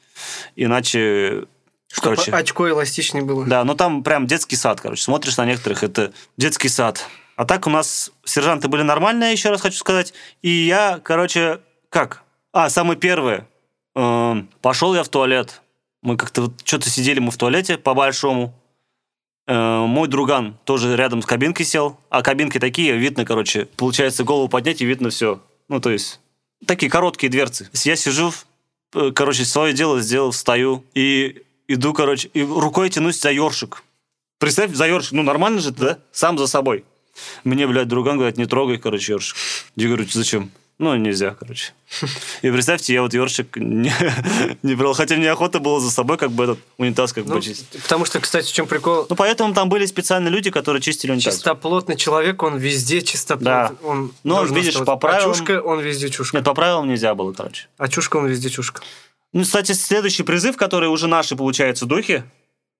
Иначе... 0.55 1.45
Чтобы 1.87 2.15
короче, 2.15 2.31
очко 2.31 2.67
эластичнее 2.67 3.23
было. 3.23 3.45
да, 3.45 3.63
но 3.63 3.75
там 3.75 4.03
прям 4.03 4.27
детский 4.27 4.57
сад, 4.57 4.81
короче. 4.81 5.03
Смотришь 5.03 5.37
на 5.37 5.45
некоторых, 5.45 5.83
это 5.83 6.11
детский 6.35 6.67
сад. 6.67 7.07
А 7.35 7.45
так 7.45 7.67
у 7.67 7.69
нас 7.69 8.11
сержанты 8.23 8.67
были 8.67 8.81
нормальные, 8.81 9.33
еще 9.33 9.49
раз 9.49 9.61
хочу 9.61 9.77
сказать. 9.77 10.13
И 10.41 10.49
я, 10.49 10.99
короче, 11.03 11.59
как? 11.89 12.23
А, 12.53 12.69
самое 12.69 12.97
первое. 12.97 13.47
Эм, 13.95 14.49
Пошел 14.61 14.95
я 14.95 15.03
в 15.03 15.09
туалет. 15.09 15.61
Мы 16.01 16.17
как-то 16.17 16.43
вот 16.43 16.53
что-то 16.63 16.89
сидели 16.89 17.19
мы 17.19 17.31
в 17.31 17.37
туалете 17.37 17.77
по-большому. 17.77 18.53
Э, 19.47 19.79
Мой 19.85 20.07
друган 20.07 20.57
тоже 20.63 20.95
рядом 20.95 21.21
с 21.21 21.25
кабинкой 21.25 21.65
сел. 21.65 21.99
А 22.09 22.21
кабинки 22.21 22.59
такие, 22.59 22.95
видно, 22.97 23.25
короче, 23.25 23.65
получается 23.65 24.23
голову 24.23 24.47
поднять 24.47 24.81
и 24.81 24.85
видно 24.85 25.09
все. 25.09 25.41
Ну, 25.67 25.81
то 25.81 25.89
есть, 25.89 26.21
такие 26.65 26.89
короткие 26.89 27.29
дверцы. 27.29 27.69
Я 27.83 27.95
сижу, 27.95 28.31
э, 28.93 29.11
короче, 29.13 29.43
свое 29.43 29.73
дело 29.73 29.99
сделал, 29.99 30.31
встаю 30.31 30.85
и 30.93 31.43
иду, 31.67 31.93
короче, 31.93 32.29
и 32.29 32.43
рукой 32.43 32.89
тянусь 32.89 33.19
за 33.19 33.31
ёршик. 33.31 33.83
Представь, 34.39 34.71
за 34.71 34.87
ёршик. 34.87 35.13
Ну, 35.13 35.23
нормально 35.23 35.59
же, 35.59 35.71
да? 35.71 35.99
Сам 36.11 36.37
за 36.37 36.47
собой. 36.47 36.85
Мне, 37.43 37.67
блядь, 37.67 37.87
друган 37.87 38.17
говорит, 38.17 38.37
не 38.37 38.45
трогай, 38.45 38.77
короче, 38.77 39.13
ёршик. 39.13 39.35
Я 39.75 39.87
говорю, 39.87 40.05
зачем? 40.11 40.51
Ну, 40.77 40.93
нельзя, 40.97 41.33
короче. 41.39 41.71
И 42.41 42.51
представьте, 42.51 42.93
я 42.93 43.01
вот 43.01 43.13
ёршик 43.13 43.55
не, 43.55 43.93
не 44.61 44.75
брал. 44.75 44.93
Хотя 44.93 45.15
мне 45.15 45.31
охота 45.31 45.59
было 45.59 45.79
за 45.79 45.89
собой, 45.89 46.17
как 46.17 46.31
бы 46.31 46.43
этот 46.43 46.59
унитаз 46.77 47.13
как 47.13 47.25
Ну, 47.25 47.35
бы 47.35 47.41
чистить. 47.41 47.81
потому 47.81 48.03
что, 48.03 48.19
кстати, 48.19 48.47
в 48.47 48.53
чем 48.53 48.67
прикол? 48.67 49.05
Ну, 49.09 49.15
поэтому 49.15 49.53
там 49.53 49.69
были 49.69 49.85
специальные 49.85 50.31
люди, 50.31 50.51
которые 50.51 50.81
чистили 50.81 51.11
унитаз. 51.11 51.35
Чистоплотный 51.35 51.95
человек, 51.95 52.43
он 52.43 52.57
везде 52.57 53.01
чистоплотный. 53.01 53.77
Да. 53.81 53.87
Он 53.87 54.11
должен 54.25 54.53
видишь, 54.53 54.75
оставаться. 54.75 54.91
по 54.91 54.97
правилам- 54.97 55.31
А 55.31 55.35
чушка, 55.35 55.61
он 55.61 55.79
везде 55.79 56.09
чушка. 56.09 56.35
Нет, 56.37 56.45
по 56.45 56.53
правилам 56.53 56.89
нельзя 56.89 57.15
было, 57.15 57.31
короче. 57.31 57.67
А 57.77 57.87
чушка, 57.87 58.17
он 58.17 58.27
везде 58.27 58.49
чушка. 58.49 58.81
Ну, 59.31 59.43
кстати, 59.43 59.71
следующий 59.71 60.23
призыв, 60.23 60.57
который 60.57 60.89
уже 60.89 61.07
наши, 61.07 61.37
получается, 61.37 61.85
духи, 61.85 62.25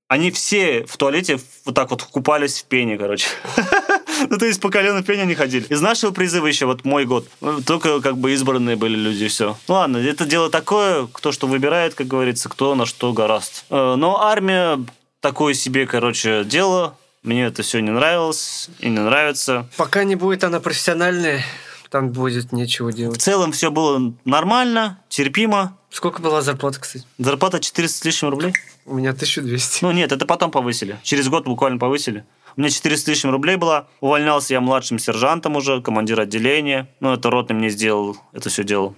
они 0.10 0.32
все 0.32 0.86
в 0.86 0.98
туалете 0.98 1.40
вот 1.64 1.76
так 1.76 1.92
вот 1.92 2.04
купались 2.04 2.62
в 2.62 2.66
пене, 2.66 2.98
короче. 2.98 3.28
Ну, 4.30 4.38
то 4.38 4.46
есть 4.46 4.62
по 4.62 4.70
колену 4.70 5.02
в 5.02 5.06
пене 5.06 5.24
они 5.24 5.36
ходили. 5.36 5.66
Из 5.70 5.82
нашего 5.82 6.12
призыва 6.12 6.48
еще 6.48 6.66
вот 6.66 6.84
мой 6.86 7.06
год. 7.06 7.28
ну, 7.42 7.62
Только 7.62 8.02
как 8.02 8.18
бы 8.18 8.32
избранные 8.34 8.76
были 8.76 8.96
люди, 8.96 9.28
все. 9.28 9.58
Ну 9.68 9.74
ладно, 9.76 9.98
это 9.98 10.26
дело 10.26 10.50
такое, 10.50 11.08
кто 11.12 11.32
что 11.32 11.48
выбирает, 11.48 11.94
как 11.96 12.08
говорится, 12.08 12.50
кто 12.50 12.76
на 12.76 12.86
что 12.86 13.14
гораст. 13.14 13.66
Э, 13.70 13.96
Но 13.98 14.22
армия 14.22 14.80
такое 15.22 15.54
себе, 15.54 15.86
короче, 15.86 16.44
дело. 16.46 16.98
Мне 17.24 17.46
это 17.46 17.64
все 17.64 17.80
не 17.80 17.90
нравилось 17.90 18.70
и 18.80 18.90
не 18.90 19.00
нравится. 19.00 19.68
Пока 19.78 20.04
не 20.04 20.16
будет 20.16 20.44
она 20.44 20.60
профессиональная, 20.60 21.44
там 21.90 22.10
будет 22.12 22.52
нечего 22.52 22.90
В 22.92 22.94
делать. 22.94 23.20
целом 23.22 23.52
все 23.52 23.72
было 23.72 24.14
нормально, 24.26 25.00
терпимо. 25.10 25.76
Сколько 25.90 26.22
была 26.22 26.42
зарплата, 26.42 26.80
кстати? 26.80 27.06
Зарплата 27.18 27.60
400 27.60 27.98
с 27.98 28.06
лишним 28.06 28.30
рублей. 28.30 28.54
У 28.86 28.94
меня 28.96 29.10
1200. 29.12 29.84
Ну 29.84 29.92
нет, 29.92 30.12
это 30.12 30.26
потом 30.28 30.52
повысили. 30.52 31.00
Через 31.02 31.28
год 31.30 31.46
буквально 31.46 31.80
повысили. 31.80 32.26
У 32.58 32.62
меня 32.62 32.70
400 32.70 33.04
с 33.04 33.08
лишним 33.08 33.32
рублей 33.32 33.58
было. 33.58 33.88
Увольнялся 34.00 34.54
я 34.54 34.62
младшим 34.62 35.00
сержантом 35.00 35.56
уже, 35.56 35.82
командир 35.82 36.20
отделения. 36.20 36.88
Ну, 37.00 37.14
это 37.14 37.30
ротный 37.30 37.56
мне 37.56 37.70
сделал, 37.70 38.18
это 38.32 38.50
все 38.50 38.64
делал. 38.64 38.96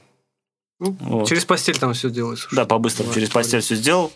Ну, 0.80 0.96
Вот. 1.00 1.28
Через 1.28 1.46
постель 1.46 1.78
там 1.78 1.94
все 1.94 2.10
делается. 2.10 2.48
Да, 2.52 2.66
по-быстрому, 2.66 3.14
через 3.14 3.30
постель 3.30 3.62
все 3.62 3.76
сделал. 3.76 4.12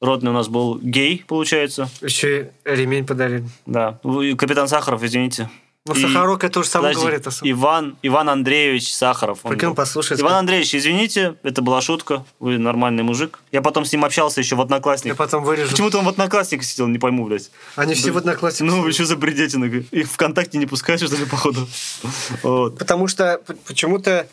Ротный 0.00 0.30
у 0.30 0.34
нас 0.34 0.48
был 0.48 0.78
гей, 0.78 1.24
получается. 1.26 1.88
Еще 2.02 2.52
и 2.64 2.70
ремень 2.70 3.06
подарили. 3.06 3.48
Да. 3.66 3.98
Капитан 4.36 4.68
Сахаров, 4.68 5.02
извините. 5.02 5.48
И- 5.92 6.00
Сахарок 6.00 6.42
это 6.44 6.60
уже 6.60 6.68
сам 6.70 6.80
Подожди, 6.80 7.00
говорит 7.02 7.26
о 7.26 7.30
сам. 7.30 7.50
Иван, 7.50 7.96
Иван 8.00 8.30
Андреевич 8.30 8.94
Сахаров. 8.94 9.40
Прикинь, 9.42 9.68
был. 9.68 9.74
послушай. 9.74 10.18
Иван 10.18 10.32
Андреевич, 10.36 10.74
извините, 10.74 11.34
это 11.42 11.60
была 11.60 11.82
шутка. 11.82 12.24
Вы 12.40 12.56
нормальный 12.56 13.02
мужик. 13.02 13.38
Я 13.52 13.60
потом 13.60 13.84
с 13.84 13.92
ним 13.92 14.02
общался 14.06 14.40
еще 14.40 14.54
в 14.54 14.58
Я 14.60 14.64
Одноклассниках. 14.64 15.18
потом 15.18 15.44
вырежу. 15.44 15.70
Почему-то 15.72 15.98
он 15.98 16.06
в 16.06 16.08
Одноклассниках 16.08 16.64
сидел, 16.64 16.86
не 16.86 16.98
пойму, 16.98 17.26
блядь. 17.26 17.50
Они 17.76 17.92
все 17.94 18.12
в 18.12 18.16
одноклассниках. 18.16 18.74
Ну, 18.74 18.82
сидят. 18.84 18.94
что 18.94 19.04
за 19.04 19.16
бредетина? 19.18 19.66
Их 19.66 20.10
ВКонтакте 20.10 20.56
не 20.56 20.64
пускаешь, 20.64 21.00
что 21.02 21.14
ли, 21.16 21.26
походу? 21.26 21.68
Вот. 22.42 22.78
Потому 22.78 23.06
что 23.06 23.42
почему-то 23.66 24.26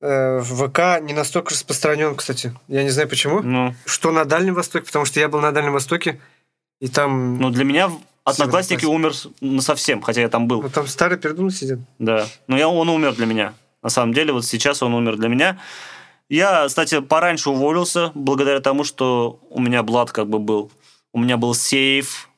э, 0.00 0.40
ВК 0.42 1.02
не 1.02 1.12
настолько 1.12 1.50
распространен, 1.50 2.14
кстати. 2.14 2.54
Я 2.66 2.82
не 2.82 2.88
знаю 2.88 3.10
почему. 3.10 3.42
Ну, 3.42 3.74
Что 3.84 4.10
на 4.10 4.24
Дальнем 4.24 4.54
Востоке, 4.54 4.86
потому 4.86 5.04
что 5.04 5.20
я 5.20 5.28
был 5.28 5.40
на 5.40 5.52
Дальнем 5.52 5.72
Востоке, 5.74 6.18
и 6.80 6.88
там, 6.88 7.36
ну, 7.36 7.50
для 7.50 7.64
меня 7.64 7.90
Одноклассники 8.24 8.86
умер 8.86 9.12
на 9.40 9.60
совсем, 9.60 10.00
хотя 10.00 10.22
я 10.22 10.28
там 10.28 10.48
был. 10.48 10.62
там 10.70 10.86
старые 10.86 11.18
пердуны 11.18 11.50
сидят. 11.50 11.78
Да. 11.98 12.26
Но 12.46 12.56
я, 12.56 12.68
он 12.68 12.88
умер 12.88 13.14
для 13.14 13.26
меня. 13.26 13.54
На 13.82 13.90
самом 13.90 14.14
деле, 14.14 14.32
вот 14.32 14.46
сейчас 14.46 14.82
он 14.82 14.94
умер 14.94 15.16
для 15.16 15.28
меня. 15.28 15.60
Я, 16.30 16.66
кстати, 16.66 17.00
пораньше 17.00 17.50
уволился, 17.50 18.12
благодаря 18.14 18.60
тому, 18.60 18.82
что 18.82 19.38
у 19.50 19.60
меня 19.60 19.82
блат 19.82 20.10
как 20.10 20.28
бы 20.28 20.38
был. 20.38 20.72
У 21.12 21.18
меня 21.18 21.36
был 21.36 21.54
сейф, 21.54 22.30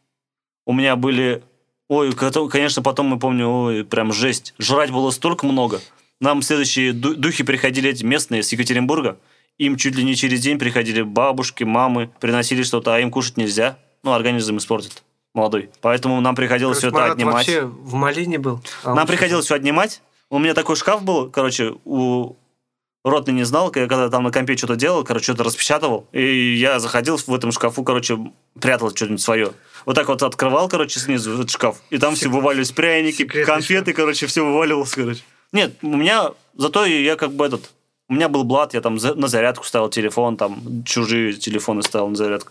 у 0.66 0.72
меня 0.72 0.96
были... 0.96 1.44
Ой, 1.88 2.12
конечно, 2.12 2.82
потом 2.82 3.06
мы 3.06 3.20
помню, 3.20 3.48
ой, 3.48 3.84
прям 3.84 4.12
жесть. 4.12 4.54
Жрать 4.58 4.90
было 4.90 5.12
столько 5.12 5.46
много. 5.46 5.80
Нам 6.20 6.42
следующие 6.42 6.92
ду- 6.92 7.14
духи 7.14 7.44
приходили 7.44 7.90
эти 7.90 8.04
местные 8.04 8.42
с 8.42 8.50
Екатеринбурга. 8.50 9.18
Им 9.58 9.76
чуть 9.76 9.94
ли 9.94 10.02
не 10.02 10.16
через 10.16 10.40
день 10.40 10.58
приходили 10.58 11.02
бабушки, 11.02 11.62
мамы, 11.62 12.10
приносили 12.18 12.64
что-то, 12.64 12.92
а 12.92 12.98
им 12.98 13.12
кушать 13.12 13.36
нельзя. 13.36 13.78
Ну, 14.02 14.12
организм 14.12 14.56
испортит 14.56 15.04
молодой. 15.36 15.70
Поэтому 15.80 16.20
нам 16.20 16.34
приходилось 16.34 16.78
все 16.78 16.90
Короче, 16.90 16.96
это 16.96 17.02
Марат 17.02 17.16
отнимать. 17.16 17.46
вообще 17.46 17.64
в 17.64 17.94
Малине 17.94 18.38
был. 18.38 18.60
а 18.82 18.94
Нам 18.94 19.06
приходилось 19.06 19.44
все 19.44 19.54
отнимать. 19.54 20.02
У 20.30 20.38
меня 20.38 20.54
такой 20.54 20.74
шкаф 20.74 21.04
был, 21.04 21.30
короче, 21.30 21.74
у 21.84 22.34
Ротный 23.04 23.34
не 23.34 23.44
знал, 23.44 23.72
я 23.76 23.86
когда 23.86 24.08
там 24.08 24.24
на 24.24 24.32
компе 24.32 24.56
что-то 24.56 24.74
делал, 24.74 25.04
короче, 25.04 25.26
что-то 25.26 25.44
распечатывал, 25.44 26.08
и 26.10 26.56
я 26.56 26.80
заходил 26.80 27.16
в 27.16 27.32
этом 27.32 27.52
шкафу, 27.52 27.84
короче, 27.84 28.18
прятал 28.60 28.90
что-нибудь 28.90 29.20
свое. 29.20 29.52
Вот 29.84 29.94
так 29.94 30.08
вот 30.08 30.24
открывал, 30.24 30.68
короче, 30.68 30.98
снизу 30.98 31.34
этот 31.34 31.48
шкаф, 31.48 31.76
и 31.90 31.98
там 31.98 32.16
все 32.16 32.28
вываливались 32.28 32.72
пряники, 32.72 33.18
секретный 33.18 33.44
конфеты, 33.44 33.92
короче, 33.92 34.26
все 34.26 34.44
вываливалось, 34.44 34.90
короче. 34.90 35.22
Нет, 35.52 35.76
у 35.82 35.96
меня, 35.96 36.32
зато 36.56 36.84
я 36.84 37.14
как 37.14 37.32
бы 37.32 37.46
этот, 37.46 37.70
у 38.08 38.14
меня 38.14 38.28
был 38.28 38.42
блат, 38.42 38.74
я 38.74 38.80
там 38.80 38.96
на 38.96 39.28
зарядку 39.28 39.62
ставил 39.64 39.88
телефон, 39.88 40.36
там 40.36 40.82
чужие 40.84 41.34
телефоны 41.34 41.82
ставил 41.82 42.08
на 42.08 42.16
зарядку. 42.16 42.50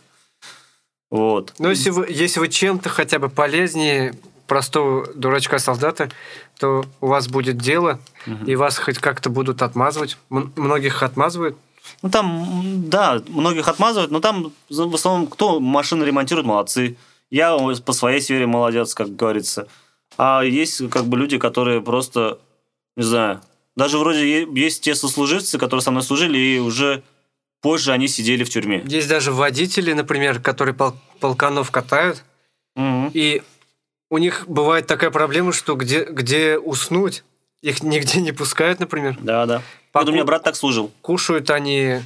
Вот. 1.11 1.53
Ну, 1.59 1.69
если 1.69 1.89
вы, 1.91 2.07
если 2.09 2.39
вы 2.39 2.47
чем-то 2.47 2.89
хотя 2.89 3.19
бы 3.19 3.29
полезнее 3.29 4.15
простого 4.47 5.07
дурачка-солдата, 5.13 6.09
то 6.59 6.85
у 7.01 7.07
вас 7.07 7.27
будет 7.27 7.57
дело, 7.57 7.99
и 8.45 8.55
вас 8.55 8.77
хоть 8.77 8.99
как-то 8.99 9.29
будут 9.29 9.61
отмазывать. 9.61 10.17
М- 10.29 10.53
многих 10.55 11.03
отмазывают. 11.03 11.57
Ну, 12.01 12.09
там, 12.09 12.89
да, 12.89 13.21
многих 13.27 13.67
отмазывают, 13.67 14.11
но 14.11 14.19
там 14.19 14.51
в 14.69 14.95
основном 14.95 15.27
кто 15.27 15.59
машины 15.59 16.03
ремонтирует, 16.03 16.47
молодцы. 16.47 16.97
Я 17.29 17.57
по 17.85 17.93
своей 17.93 18.21
сфере 18.21 18.47
молодец, 18.47 18.93
как 18.93 19.15
говорится. 19.15 19.67
А 20.17 20.41
есть 20.41 20.89
как 20.89 21.05
бы 21.05 21.17
люди, 21.17 21.37
которые 21.37 21.81
просто, 21.81 22.39
не 22.95 23.03
знаю, 23.03 23.41
Даже 23.75 23.97
вроде 23.97 24.43
есть 24.53 24.83
те 24.83 24.95
сослуживцы, 24.95 25.57
которые 25.57 25.81
со 25.81 25.91
мной 25.91 26.03
служили, 26.03 26.37
и 26.37 26.59
уже 26.59 27.03
позже 27.65 27.91
они 27.93 28.07
сидели 28.07 28.43
в 28.43 28.49
тюрьме. 28.49 28.83
Есть 28.85 29.07
даже 29.09 29.31
водители, 29.31 29.91
например, 29.93 30.39
которые 30.39 30.75
пол- 30.75 30.93
полканов 31.19 31.71
катают, 31.71 32.23
Мгм. 32.75 33.09
и 33.11 33.41
у 34.11 34.19
них 34.19 34.43
бывает 34.47 34.85
такая 34.85 35.09
проблема, 35.09 35.51
что 35.51 35.73
где, 35.75 36.03
где 36.03 36.59
уснуть, 36.59 37.23
их 37.63 37.81
нигде 37.81 38.21
не 38.21 38.31
пускают, 38.33 38.79
например. 38.79 39.17
Да, 39.19 39.47
да. 39.47 39.63
Поку- 39.91 40.05
Вот 40.05 40.09
у 40.09 40.13
меня 40.13 40.25
брат 40.25 40.43
так 40.43 40.55
служил. 40.55 40.91
Кушают 41.01 41.49
они 41.49 42.01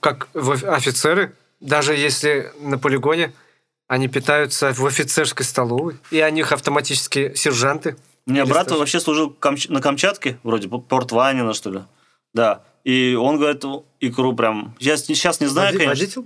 как 0.00 0.28
офицеры, 0.34 1.34
даже 1.60 1.94
если 1.94 2.50
на 2.60 2.78
полигоне 2.78 3.32
они 3.88 4.08
питаются 4.08 4.72
в 4.72 4.86
офицерской 4.86 5.44
столовой, 5.44 5.96
и 6.10 6.20
о 6.20 6.30
них 6.30 6.52
автоматически 6.52 7.34
сержанты. 7.34 7.96
У 8.26 8.30
меня 8.30 8.46
брат 8.46 8.64
старше. 8.64 8.78
вообще 8.78 9.00
служил 9.00 9.36
на 9.68 9.80
Камчатке, 9.82 10.38
вроде 10.42 10.68
Порт 10.68 11.12
Ванина, 11.12 11.52
что 11.52 11.70
ли. 11.70 11.80
Да. 12.32 12.62
И 12.86 13.16
он 13.20 13.36
говорит, 13.38 13.64
икру 13.98 14.32
прям... 14.36 14.72
Я 14.78 14.96
сейчас 14.96 15.40
не 15.40 15.48
знаю, 15.48 15.74
Води- 15.74 15.78
конечно. 15.78 15.90
Водитель? 16.04 16.24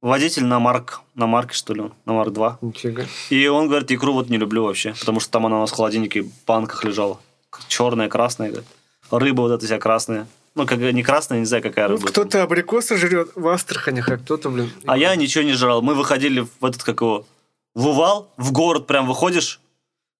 Водитель 0.00 0.44
на 0.46 0.58
Марк. 0.58 1.02
На 1.14 1.26
Марке, 1.26 1.52
что 1.54 1.74
ли? 1.74 1.82
На 2.06 2.14
Марк 2.14 2.32
2. 2.32 2.58
Нифига. 2.62 3.04
И 3.28 3.46
он 3.46 3.68
говорит, 3.68 3.92
икру 3.92 4.14
вот 4.14 4.30
не 4.30 4.38
люблю 4.38 4.64
вообще, 4.64 4.94
потому 4.98 5.20
что 5.20 5.30
там 5.32 5.44
она 5.44 5.58
у 5.58 5.60
нас 5.60 5.70
в 5.70 5.74
холодильнике 5.74 6.22
в 6.22 6.30
банках 6.46 6.82
лежала. 6.84 7.20
Черная, 7.68 8.08
красная. 8.08 8.48
говорит. 8.48 8.68
Рыба 9.10 9.42
вот 9.42 9.52
эта 9.52 9.66
вся 9.66 9.78
красная. 9.78 10.26
Ну, 10.54 10.66
как 10.66 10.78
не 10.78 11.02
красная, 11.02 11.40
не 11.40 11.44
знаю, 11.44 11.62
какая 11.62 11.88
Ну, 11.88 11.96
рыба. 11.96 12.08
кто-то 12.08 12.42
абрикосы 12.42 12.96
жрет 12.96 13.32
в 13.34 13.46
Астраханях, 13.46 14.08
а 14.08 14.16
кто-то, 14.16 14.48
блин... 14.48 14.72
А 14.86 14.96
я 14.96 15.14
ничего 15.14 15.44
не 15.44 15.52
жрал. 15.52 15.82
Мы 15.82 15.94
выходили 15.94 16.46
в 16.60 16.64
этот, 16.64 16.82
как 16.84 17.02
его, 17.02 17.26
в 17.74 17.86
Увал, 17.86 18.30
в 18.38 18.50
город 18.52 18.86
прям 18.86 19.06
выходишь. 19.06 19.60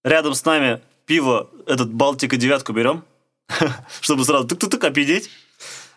Рядом 0.05 0.35
с 0.35 0.45
нами 0.45 0.81
пиво, 1.07 1.49
этот 1.67 1.91
Балтика 1.91 2.37
девятку 2.37 2.75
берем, 2.75 3.05
чтобы 4.03 4.25
сразу 4.25 4.47
тык-тык-тык 4.47 4.85
опидеть. 4.87 5.31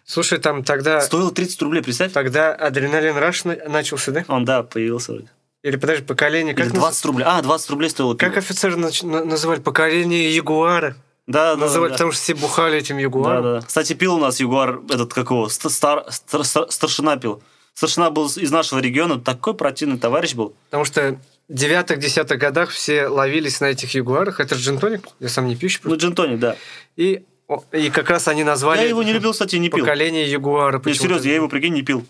Слушай, 0.05 0.39
там 0.39 0.63
тогда... 0.63 1.01
Стоило 1.01 1.31
30 1.31 1.62
рублей, 1.62 1.81
представь. 1.81 2.12
Тогда 2.12 2.53
адреналин 2.53 3.17
раш 3.17 3.46
на- 3.46 3.55
начался, 3.70 4.12
да? 4.12 4.25
Он, 4.27 4.43
да, 4.46 4.63
появился 4.63 5.13
вроде. 5.13 5.27
Или, 5.63 5.75
подожди, 5.77 6.03
поколение... 6.03 6.53
Или 6.53 6.63
Как, 6.63 6.74
20 6.74 7.05
рублей. 7.05 7.24
А, 7.27 7.41
20 7.41 7.70
рублей 7.70 7.89
стоило 7.89 8.13
наз- 8.13 8.17
как 8.17 8.29
пиво. 8.31 8.39
офицеры 8.39 8.75
нач- 8.75 9.05
на- 9.05 9.24
называли? 9.24 9.60
Поколение 9.60 10.36
Ягуара. 10.36 10.96
Да, 11.27 11.55
да, 11.55 11.62
называли, 11.62 11.89
да. 11.91 11.93
потому 11.96 12.12
что 12.12 12.22
все 12.24 12.34
бухали 12.34 12.77
этим 12.79 12.98
Ягуаром. 12.98 13.43
да, 13.43 13.60
да. 13.62 13.65
Кстати, 13.65 13.93
пил 13.93 14.15
у 14.15 14.20
нас 14.20 14.39
Ягуар, 14.39 14.79
этот, 14.89 15.13
как 15.13 15.29
его, 15.29 15.48
ст- 15.50 15.70
стар- 15.70 16.05
стар- 16.10 16.43
стар- 16.43 16.72
старшина 16.72 17.15
пил. 17.17 17.41
Старшина 17.74 18.10
был 18.10 18.25
из 18.27 18.51
нашего 18.51 18.79
региона, 18.79 19.20
такой 19.20 19.53
противный 19.53 19.98
товарищ 20.00 20.34
был. 20.34 20.55
Потому 20.65 20.84
что 20.84 21.17
в 21.48 21.53
девятых-десятых 21.53 22.38
годах 22.39 22.70
все 22.72 23.08
ловились 23.08 23.62
на 23.62 23.65
этих 23.65 23.93
Ягуарах. 23.93 24.39
Это 24.39 24.55
же 24.55 24.62
джинтоник, 24.63 25.08
я 25.20 25.29
сам 25.29 25.48
не 25.48 25.55
пищу. 25.55 25.79
Ну, 25.84 25.96
джентоник, 25.96 26.39
да. 26.39 26.55
И, 26.98 27.24
и 27.72 27.89
как 27.89 28.10
раз 28.10 28.27
они 28.27 28.43
назвали 28.43 28.81
Я 28.81 28.89
его 28.89 29.03
не 29.03 29.13
любил, 29.13 29.31
кстати, 29.31 29.55
не 29.58 29.70
пил. 29.70 29.79
поколение 29.79 30.29
Ягуара. 30.29 30.77
Не, 30.77 30.84
почему-то. 30.84 31.03
серьезно, 31.03 31.27
я 31.27 31.36
его, 31.36 31.48
прикинь, 31.50 31.74
не 31.74 31.81
пил. 31.81 32.05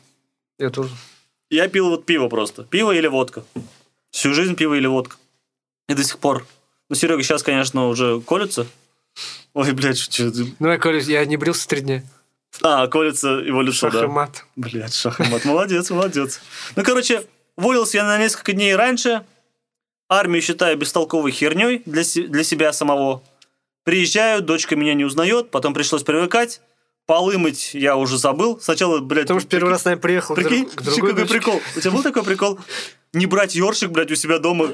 Я 0.59 0.69
тоже. 0.69 0.91
Я 1.49 1.67
пил 1.67 1.89
вот 1.89 2.05
пиво 2.05 2.27
просто. 2.29 2.63
Пиво 2.63 2.91
или 2.91 3.07
водка. 3.07 3.43
Всю 4.11 4.33
жизнь 4.33 4.55
пиво 4.55 4.73
или 4.75 4.87
водка. 4.87 5.17
И 5.89 5.93
до 5.93 6.03
сих 6.03 6.19
пор. 6.19 6.45
Ну, 6.89 6.95
Серега 6.95 7.23
сейчас, 7.23 7.43
конечно, 7.43 7.87
уже 7.87 8.21
колется. 8.21 8.67
Ой, 9.53 9.71
блядь, 9.73 9.97
что 9.97 10.31
ты... 10.31 10.53
Ну, 10.59 10.69
я, 10.69 10.77
Коля, 10.77 10.99
я 10.99 11.25
не 11.25 11.37
брился 11.37 11.67
три 11.67 11.81
дня. 11.81 12.03
А, 12.61 12.87
колется 12.87 13.29
его 13.29 13.61
лицо, 13.61 13.89
Шах 13.89 13.95
и 13.95 14.07
да. 14.07 14.31
Блядь, 14.55 14.93
шахмат. 14.93 15.45
Молодец, 15.45 15.89
молодец. 15.89 16.41
Ну, 16.75 16.83
короче, 16.83 17.25
уволился 17.55 17.97
я 17.97 18.05
на 18.05 18.17
несколько 18.17 18.53
дней 18.53 18.75
раньше. 18.75 19.25
Армию 20.09 20.41
считаю 20.41 20.77
бестолковой 20.77 21.31
херней 21.31 21.81
для, 21.85 22.03
для 22.03 22.43
себя 22.43 22.73
самого. 22.73 23.23
Приезжаю, 23.83 24.41
дочка 24.41 24.75
меня 24.75 24.93
не 24.93 25.05
узнает, 25.05 25.49
потом 25.51 25.73
пришлось 25.73 26.03
привыкать. 26.03 26.61
Полы 27.07 27.37
мыть 27.37 27.73
я 27.73 27.95
уже 27.97 28.17
забыл. 28.17 28.59
Сначала, 28.61 28.99
блядь... 28.99 29.23
Потому 29.23 29.39
что 29.39 29.49
первый 29.49 29.69
раз, 29.71 29.83
наверное, 29.85 30.01
приехал 30.01 30.35
к 30.35 30.37
Прикинь, 30.37 30.65
друг- 30.65 30.75
к 30.75 30.81
другой 30.83 31.09
какой 31.09 31.13
дочке. 31.23 31.33
прикол. 31.39 31.61
У 31.75 31.79
тебя 31.79 31.91
был 31.91 32.03
такой 32.03 32.23
прикол? 32.23 32.59
Не 33.13 33.25
брать 33.25 33.55
ёршик, 33.55 33.89
блядь, 33.91 34.11
у 34.11 34.15
себя 34.15 34.37
дома. 34.39 34.69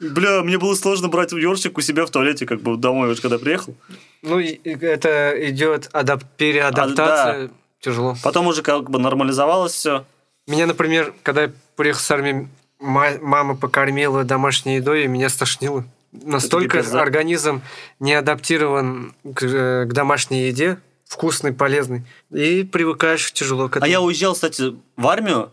Бля, 0.00 0.42
мне 0.42 0.58
было 0.58 0.74
сложно 0.74 1.08
брать 1.08 1.32
ёршик 1.32 1.76
у 1.76 1.80
себя 1.80 2.06
в 2.06 2.10
туалете, 2.10 2.46
как 2.46 2.62
бы 2.62 2.76
домой, 2.76 3.08
вот 3.08 3.20
когда 3.20 3.38
приехал. 3.38 3.74
Ну, 4.22 4.38
это 4.38 5.34
идет 5.50 5.90
адап- 5.92 6.24
переадаптация. 6.36 7.50
Тяжело. 7.80 8.16
Потом 8.22 8.46
уже 8.46 8.62
как 8.62 8.88
бы 8.88 8.98
нормализовалось 9.00 9.72
все. 9.72 10.04
Меня, 10.46 10.66
например, 10.66 11.12
когда 11.24 11.42
я 11.42 11.52
приехал 11.76 12.00
с 12.00 12.10
армии, 12.10 12.48
ма- 12.78 13.18
мама 13.20 13.56
покормила 13.56 14.22
домашней 14.24 14.76
едой, 14.76 15.04
и 15.04 15.08
меня 15.08 15.28
стошнило. 15.28 15.84
Настолько 16.12 16.80
организм 17.00 17.62
не 17.98 18.12
адаптирован 18.14 19.14
к, 19.34 19.42
э, 19.42 19.84
к 19.86 19.92
домашней 19.92 20.46
еде, 20.48 20.78
вкусный, 21.06 21.52
полезный, 21.52 22.04
и 22.30 22.64
привыкаешь 22.64 23.32
тяжело 23.32 23.68
к 23.68 23.76
этому. 23.76 23.86
А 23.86 23.88
я 23.88 24.00
уезжал, 24.00 24.34
кстати, 24.34 24.76
в 24.96 25.06
армию. 25.08 25.50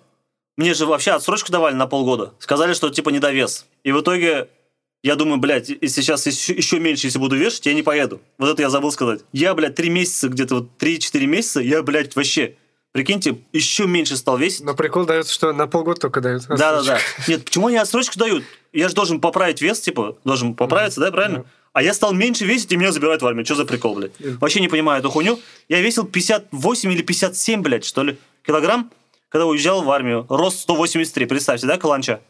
Мне 0.58 0.74
же 0.74 0.86
вообще 0.86 1.12
отсрочку 1.12 1.52
давали 1.52 1.76
на 1.76 1.88
полгода. 1.88 2.34
Сказали, 2.40 2.74
что 2.74 2.90
типа 2.90 3.10
недовес. 3.10 3.66
И 3.86 3.94
в 3.94 4.02
итоге 4.02 4.50
я 5.02 5.16
думаю, 5.16 5.38
блядь, 5.38 5.70
и 5.70 5.88
сейчас 5.88 6.28
еще, 6.28 6.54
еще 6.54 6.80
меньше, 6.80 7.08
если 7.08 7.20
буду 7.20 7.38
вешать, 7.38 7.66
я 7.66 7.74
не 7.74 7.84
поеду. 7.84 8.20
Вот 8.38 8.50
это 8.50 8.62
я 8.62 8.70
забыл 8.70 8.92
сказать. 8.92 9.22
Я, 9.32 9.54
блядь, 9.54 9.76
три 9.76 9.90
месяца, 9.90 10.28
где-то 10.28 10.56
вот 10.56 10.70
3-4 10.78 11.26
месяца, 11.26 11.62
я, 11.62 11.82
блядь, 11.84 12.18
вообще, 12.18 12.56
прикиньте, 12.92 13.38
еще 13.54 13.88
меньше 13.88 14.18
стал 14.18 14.38
весить. 14.38 14.66
Но 14.66 14.74
прикол 14.74 15.06
дается, 15.06 15.34
что 15.34 15.54
на 15.54 15.68
полгода 15.68 16.02
только 16.02 16.20
дают. 16.20 16.46
Да-да-да. 16.48 17.00
Нет, 17.30 17.46
почему 17.46 17.68
они 17.68 17.78
отсрочку 17.78 18.20
дают? 18.20 18.44
Я 18.74 18.90
же 18.90 18.96
должен 18.96 19.20
поправить 19.20 19.62
вес, 19.62 19.80
типа, 19.80 20.18
должен 20.24 20.54
поправиться, 20.54 21.00
да, 21.00 21.12
правильно? 21.12 21.40
Да. 21.40 21.46
А 21.74 21.84
я 21.84 21.94
стал 21.94 22.14
меньше 22.14 22.46
весить, 22.46 22.72
и 22.72 22.78
меня 22.78 22.92
забирают 22.92 23.22
в 23.22 23.28
армию. 23.28 23.46
Что 23.46 23.56
за 23.56 23.66
прикол, 23.66 23.96
блядь? 23.96 24.12
Вообще 24.20 24.60
не 24.60 24.68
понимаю 24.68 25.00
эту 25.00 25.10
хуйню. 25.10 25.40
Я 25.68 25.82
весил 25.82 26.06
58 26.06 26.92
или 26.92 27.02
57, 27.02 27.62
блядь, 27.62 27.86
что 27.86 28.04
ли, 28.04 28.18
килограмм, 28.46 28.92
когда 29.30 29.46
уезжал 29.46 29.84
в 29.84 29.92
армию. 29.92 30.26
Рост 30.30 30.62
183, 30.62 31.26
представьте, 31.26 31.68
да, 31.68 31.78
каланча? 31.78 32.22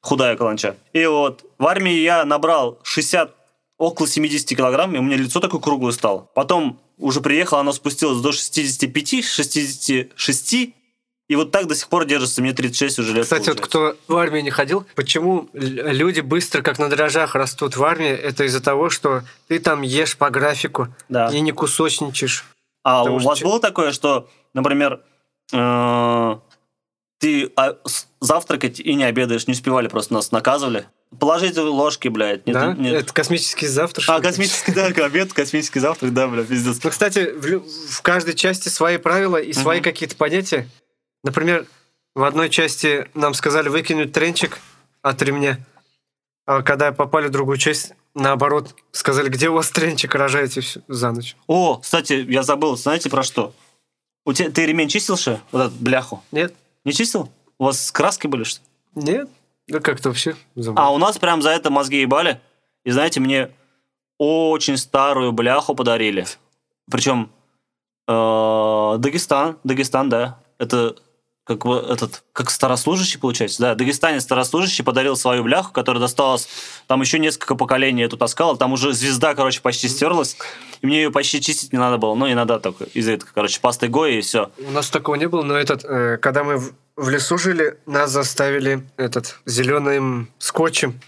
Худая 0.00 0.36
каланча. 0.36 0.76
И 0.92 1.06
вот 1.06 1.44
в 1.58 1.66
армии 1.66 1.94
я 1.94 2.24
набрал 2.24 2.80
60, 2.82 3.34
около 3.78 4.08
70 4.08 4.56
килограмм, 4.56 4.94
и 4.94 4.98
у 4.98 5.02
меня 5.02 5.16
лицо 5.16 5.38
такое 5.38 5.60
круглое 5.60 5.92
стало. 5.92 6.28
Потом 6.34 6.80
уже 6.98 7.20
приехал, 7.20 7.58
оно 7.58 7.72
спустилось 7.72 8.20
до 8.20 8.32
65, 8.32 9.24
66, 9.24 10.74
и 11.32 11.34
вот 11.34 11.50
так 11.50 11.66
до 11.66 11.74
сих 11.74 11.88
пор 11.88 12.04
держится. 12.04 12.42
Мне 12.42 12.52
36 12.52 12.98
уже 12.98 13.14
лет. 13.14 13.24
Кстати, 13.24 13.48
вот 13.48 13.56
получается. 13.62 13.96
кто 14.04 14.14
в 14.14 14.18
армию 14.18 14.44
не 14.44 14.50
ходил, 14.50 14.84
почему 14.94 15.48
люди 15.54 16.20
быстро, 16.20 16.60
как 16.60 16.78
на 16.78 16.90
дрожжах, 16.90 17.34
растут 17.34 17.74
в 17.74 17.82
армии, 17.82 18.10
это 18.10 18.44
из-за 18.44 18.62
того, 18.62 18.90
что 18.90 19.22
ты 19.48 19.58
там 19.58 19.80
ешь 19.80 20.18
по 20.18 20.28
графику 20.28 20.88
Да. 21.08 21.28
и 21.32 21.40
не 21.40 21.52
кусочничаешь. 21.52 22.44
А 22.84 23.04
у 23.04 23.18
что 23.18 23.28
вас 23.30 23.40
было 23.40 23.60
такое, 23.60 23.92
что, 23.92 24.28
например, 24.52 25.00
э, 25.54 26.36
ты 27.18 27.50
а, 27.56 27.78
завтракать 28.20 28.78
и 28.78 28.92
не 28.92 29.04
обедаешь, 29.04 29.46
не 29.46 29.52
успевали, 29.52 29.88
просто 29.88 30.12
нас 30.12 30.32
наказывали? 30.32 30.84
Положите 31.18 31.62
ложки, 31.62 32.08
блядь. 32.08 32.46
Нет, 32.46 32.54
да? 32.54 32.74
нет. 32.74 33.04
Это 33.04 33.14
космический 33.14 33.68
завтрак. 33.68 34.04
А, 34.06 34.20
космический, 34.20 34.72
да, 34.72 34.86
обед, 34.86 35.32
космический 35.32 35.80
завтрак, 35.80 36.12
да, 36.12 36.28
бля, 36.28 36.42
пиздец. 36.42 36.78
Ну, 36.84 36.90
кстати, 36.90 37.32
в, 37.34 37.90
в 37.90 38.02
каждой 38.02 38.34
части 38.34 38.68
свои 38.68 38.98
правила 38.98 39.38
и 39.38 39.54
свои 39.54 39.78
Мгм. 39.78 39.84
какие-то 39.84 40.16
понятия. 40.16 40.68
Например, 41.22 41.66
в 42.14 42.24
одной 42.24 42.50
части 42.50 43.08
нам 43.14 43.34
сказали 43.34 43.68
выкинуть 43.68 44.12
тренчик 44.12 44.58
от 45.02 45.22
ремня, 45.22 45.58
а 46.44 46.62
когда 46.62 46.92
попали 46.92 47.28
в 47.28 47.30
другую 47.30 47.56
часть, 47.56 47.92
наоборот, 48.14 48.74
сказали, 48.90 49.28
где 49.28 49.48
у 49.48 49.54
вас 49.54 49.70
тренчик, 49.70 50.14
рожаете 50.14 50.60
всё 50.60 50.80
за 50.88 51.12
ночь. 51.12 51.36
О, 51.46 51.78
кстати, 51.78 52.24
я 52.28 52.42
забыл, 52.42 52.76
знаете 52.76 53.08
про 53.08 53.22
что? 53.22 53.54
У 54.24 54.32
тебя, 54.32 54.50
ты 54.50 54.66
ремень 54.66 54.88
чистил, 54.88 55.16
что? 55.16 55.40
Вот 55.52 55.66
эту 55.66 55.74
бляху? 55.76 56.22
Нет? 56.32 56.54
Не 56.84 56.92
чистил? 56.92 57.30
У 57.58 57.64
вас 57.64 57.86
с 57.86 57.92
краской 57.92 58.28
были, 58.28 58.44
что 58.44 58.60
ли? 58.60 59.02
Нет? 59.04 59.28
Да 59.68 59.80
как-то 59.80 60.08
вообще 60.08 60.36
забыл. 60.54 60.82
А 60.82 60.90
у 60.92 60.98
нас 60.98 61.18
прям 61.18 61.42
за 61.42 61.50
это 61.50 61.70
мозги 61.70 62.00
ебали. 62.00 62.40
И 62.84 62.90
знаете, 62.90 63.20
мне 63.20 63.50
очень 64.18 64.76
старую 64.76 65.32
бляху 65.32 65.74
подарили. 65.74 66.26
Причем 66.90 67.30
э, 68.08 68.94
Дагестан, 68.98 69.58
Дагестан, 69.64 70.08
да. 70.08 70.40
Это 70.58 70.96
как 71.44 71.66
этот, 71.66 72.22
как 72.32 72.50
старослужащий, 72.50 73.18
получается. 73.18 73.60
Да, 73.60 73.74
Дагестанец 73.74 74.22
старослужащий 74.22 74.84
подарил 74.84 75.16
свою 75.16 75.42
бляху, 75.42 75.72
которая 75.72 76.00
досталась, 76.00 76.48
там 76.86 77.00
еще 77.00 77.18
несколько 77.18 77.56
поколений 77.56 78.02
эту 78.02 78.16
таскала, 78.16 78.56
там 78.56 78.72
уже 78.72 78.92
звезда, 78.92 79.34
короче, 79.34 79.60
почти 79.60 79.88
стерлась, 79.88 80.36
и 80.82 80.86
мне 80.86 81.02
ее 81.02 81.10
почти 81.10 81.40
чистить 81.40 81.72
не 81.72 81.78
надо 81.78 81.98
было, 81.98 82.14
ну, 82.14 82.30
иногда 82.30 82.58
только 82.58 82.84
этого, 82.84 83.30
короче, 83.34 83.60
пастой 83.60 83.88
Гои 83.88 84.18
и 84.18 84.20
все. 84.20 84.52
У 84.58 84.70
нас 84.70 84.88
такого 84.88 85.16
не 85.16 85.26
было, 85.26 85.42
но 85.42 85.56
этот, 85.56 85.84
э, 85.84 86.18
когда 86.18 86.44
мы 86.44 86.58
в, 86.58 86.74
в 86.96 87.08
лесу 87.08 87.38
жили, 87.38 87.76
нас 87.86 88.10
заставили 88.10 88.86
этот 88.96 89.38
зеленым 89.44 90.28
скотчем 90.38 91.00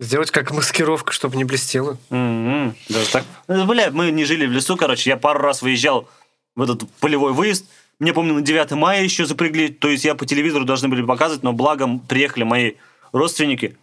сделать 0.00 0.30
как 0.30 0.50
маскировка, 0.52 1.12
чтобы 1.12 1.36
не 1.36 1.44
блестело. 1.44 1.96
М-м, 2.10 2.74
Даже 2.88 3.10
так? 3.10 3.24
Ну, 3.46 3.66
Бля, 3.66 3.90
мы 3.90 4.10
не 4.10 4.24
жили 4.24 4.46
в 4.46 4.52
лесу, 4.52 4.76
короче, 4.76 5.10
я 5.10 5.16
пару 5.16 5.40
раз 5.40 5.62
выезжал 5.62 6.08
в 6.54 6.62
этот 6.62 6.88
полевой 7.00 7.32
выезд, 7.32 7.66
мне, 8.00 8.12
помню, 8.12 8.34
на 8.34 8.42
9 8.42 8.70
мая 8.72 9.02
еще 9.02 9.26
запрягли, 9.26 9.68
то 9.68 9.88
есть 9.88 10.04
я 10.04 10.14
по 10.14 10.24
телевизору 10.24 10.64
должны 10.64 10.88
были 10.88 11.02
показывать, 11.02 11.42
но 11.42 11.52
благо 11.52 12.00
приехали 12.08 12.44
мои 12.44 12.72
родственники, 13.12 13.76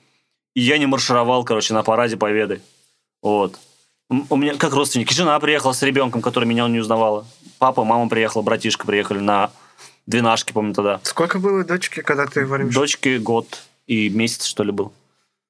и 0.54 0.62
я 0.62 0.78
не 0.78 0.86
маршировал, 0.86 1.44
короче, 1.44 1.74
на 1.74 1.84
параде 1.84 2.16
Победы. 2.16 2.62
Вот. 3.22 3.60
У 4.10 4.38
меня 4.38 4.56
как 4.56 4.74
родственники. 4.74 5.14
Жена 5.14 5.40
приехала 5.40 5.74
с 5.74 5.82
ребенком, 5.82 6.22
который 6.22 6.46
меня 6.46 6.68
не 6.68 6.80
узнавала. 6.80 7.26
Папа, 7.58 7.84
мама 7.84 8.08
приехала, 8.08 8.42
братишка 8.42 8.86
приехали 8.86 9.20
на 9.20 9.52
двенашки, 10.06 10.54
помню 10.54 10.74
тогда. 10.74 11.00
Сколько 11.04 11.40
было 11.40 11.64
дочки, 11.64 12.02
когда 12.02 12.26
ты 12.28 12.46
в 12.46 12.54
армии? 12.54 12.72
шел? 12.72 12.84
Дочке 12.84 13.18
год 13.18 13.64
и 13.88 14.10
месяц, 14.10 14.46
что 14.46 14.64
ли, 14.64 14.72
был. 14.72 14.94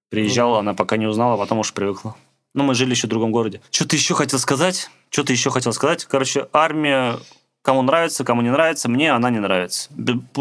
Приезжала, 0.10 0.60
она 0.60 0.74
пока 0.74 0.98
не 0.98 1.06
узнала, 1.06 1.34
а 1.34 1.38
потом 1.38 1.60
уж 1.60 1.74
привыкла. 1.74 2.16
Ну, 2.54 2.64
мы 2.64 2.74
жили 2.74 2.92
еще 2.92 3.08
в 3.08 3.10
другом 3.10 3.32
городе. 3.32 3.62
Что-то 3.70 3.98
еще 3.98 4.16
хотел 4.16 4.40
сказать. 4.40 4.90
Что-то 5.10 5.34
еще 5.34 5.50
хотел 5.50 5.74
сказать. 5.74 6.06
Короче, 6.06 6.48
армия 6.54 7.18
кому 7.66 7.82
нравится, 7.82 8.24
кому 8.24 8.42
не 8.44 8.52
нравится. 8.52 8.88
Мне 8.88 9.12
она 9.12 9.32
не 9.32 9.40
нравится. 9.40 9.90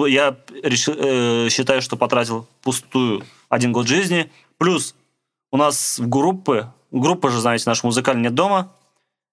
Я 0.06 0.36
реши- 0.62 0.94
э, 1.46 1.48
считаю, 1.48 1.80
что 1.80 1.96
потратил 1.96 2.46
пустую 2.62 3.24
один 3.48 3.72
год 3.72 3.88
жизни. 3.88 4.30
Плюс 4.58 4.94
у 5.50 5.56
нас 5.56 5.98
в 5.98 6.06
группы, 6.08 6.68
группа 6.92 7.30
же, 7.30 7.40
знаете, 7.40 7.64
наш 7.66 7.82
музыкальный 7.82 8.24
нет 8.24 8.34
дома. 8.34 8.70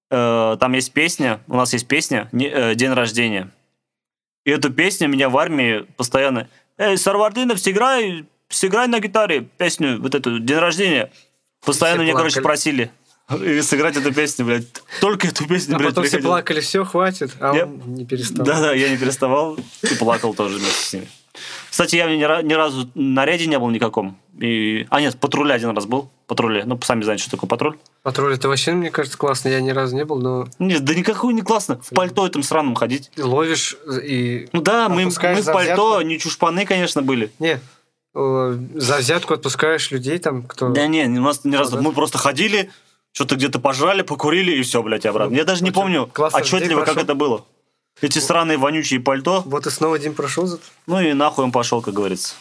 Э, 0.09 0.55
Там 0.59 0.71
есть 0.73 0.93
песня, 0.93 1.41
у 1.47 1.55
нас 1.55 1.73
есть 1.73 1.87
песня 1.87 2.29
не- 2.31 2.47
э, 2.49 2.75
«День 2.75 2.93
рождения». 2.93 3.49
И 4.45 4.51
эту 4.51 4.71
песню 4.73 5.07
меня 5.09 5.29
в 5.29 5.37
армии 5.37 5.85
постоянно... 5.97 6.47
Эй, 6.77 6.97
Сарвардинов, 6.97 7.59
сыграй, 7.59 8.25
сыграй 8.49 8.87
на 8.87 8.99
гитаре 8.99 9.41
песню, 9.57 10.01
вот 10.01 10.15
эту, 10.15 10.39
«День 10.39 10.57
рождения». 10.57 11.11
Постоянно 11.63 11.99
Все 11.99 12.03
мне, 12.05 12.13
короче, 12.13 12.41
просили 12.41 12.91
и 13.37 13.61
сыграть 13.61 13.97
эту 13.97 14.13
песню, 14.13 14.45
блядь. 14.45 14.65
Только 14.99 15.27
эту 15.27 15.47
песню, 15.47 15.75
А 15.75 15.77
блядь, 15.79 15.89
потом 15.91 16.03
все 16.05 16.11
приходило. 16.17 16.33
плакали, 16.33 16.59
все, 16.59 16.83
хватит, 16.85 17.31
а 17.39 17.55
Я- 17.55 17.65
он 17.65 17.93
не 17.93 18.05
перестал. 18.05 18.45
Да-да, 18.45 18.73
я 18.73 18.89
не 18.89 18.97
переставал 18.97 19.57
и 19.83 19.95
плакал 19.95 20.33
тоже 20.33 20.57
вместе 20.57 20.85
с 20.85 20.93
ними. 20.93 21.07
Кстати, 21.69 21.95
я 21.95 22.07
ни, 22.13 22.17
ни 22.17 22.53
разу 22.53 22.89
на 22.95 23.25
ряде 23.25 23.47
не 23.47 23.57
был 23.57 23.69
никаком. 23.69 24.17
И... 24.37 24.85
А 24.89 24.99
нет, 24.99 25.17
патруле 25.17 25.53
один 25.53 25.69
раз 25.69 25.85
был. 25.85 26.09
Патруле. 26.27 26.63
Ну, 26.65 26.77
сами 26.83 27.03
знаете, 27.03 27.23
что 27.23 27.31
такое 27.31 27.47
патруль. 27.47 27.77
Патруль 28.03 28.33
это 28.33 28.49
вообще, 28.49 28.73
мне 28.73 28.91
кажется, 28.91 29.17
классно. 29.17 29.47
Я 29.49 29.61
ни 29.61 29.69
разу 29.69 29.95
не 29.95 30.03
был, 30.03 30.19
но 30.19 30.47
Нет, 30.59 30.83
да 30.83 30.93
никакой 30.93 31.33
не 31.33 31.41
классно. 31.41 31.79
В 31.81 31.93
пальто 31.95 32.27
этом 32.27 32.43
сраном 32.43 32.75
ходить. 32.75 33.09
ты 33.15 33.23
ловишь 33.23 33.77
и... 34.03 34.49
Ну 34.51 34.61
да, 34.61 34.89
мы, 34.89 35.05
мы 35.05 35.11
в 35.11 35.15
пальто, 35.15 35.59
взятку? 35.59 36.01
не 36.01 36.19
чушпаны, 36.19 36.65
конечно, 36.65 37.01
были. 37.01 37.31
Не, 37.39 37.59
э, 38.13 38.57
за 38.75 38.97
взятку 38.97 39.33
отпускаешь 39.33 39.91
людей 39.91 40.17
там, 40.19 40.43
кто... 40.43 40.69
Да 40.69 40.87
не, 40.87 41.05
у 41.05 41.21
нас 41.21 41.45
ни 41.45 41.55
разу. 41.55 41.81
Мы 41.81 41.93
просто 41.93 42.17
ходили, 42.17 42.69
что-то 43.13 43.35
где-то 43.35 43.59
пожрали, 43.59 44.01
покурили 44.01 44.51
и 44.51 44.61
все, 44.63 44.81
блядь, 44.81 45.05
обратно. 45.05 45.35
Я 45.35 45.43
даже 45.43 45.63
не 45.63 45.69
Ну, 45.69 45.75
помню 45.75 46.11
отчетливо, 46.15 46.79
людей 46.79 46.85
как 46.85 46.97
это 46.97 47.15
было. 47.15 47.45
Эти 48.01 48.19
сраные 48.19 48.57
вонючие 48.57 48.99
пальто. 48.99 49.43
Вот 49.45 49.67
и 49.67 49.69
снова 49.69 49.99
Дим 49.99 50.13
прошел 50.13 50.47
за 50.47 50.59
Ну 50.87 50.99
и 51.01 51.13
нахуй 51.13 51.43
он 51.43 51.51
пошел, 51.51 51.81
как 51.81 51.93
говорится. 51.93 52.35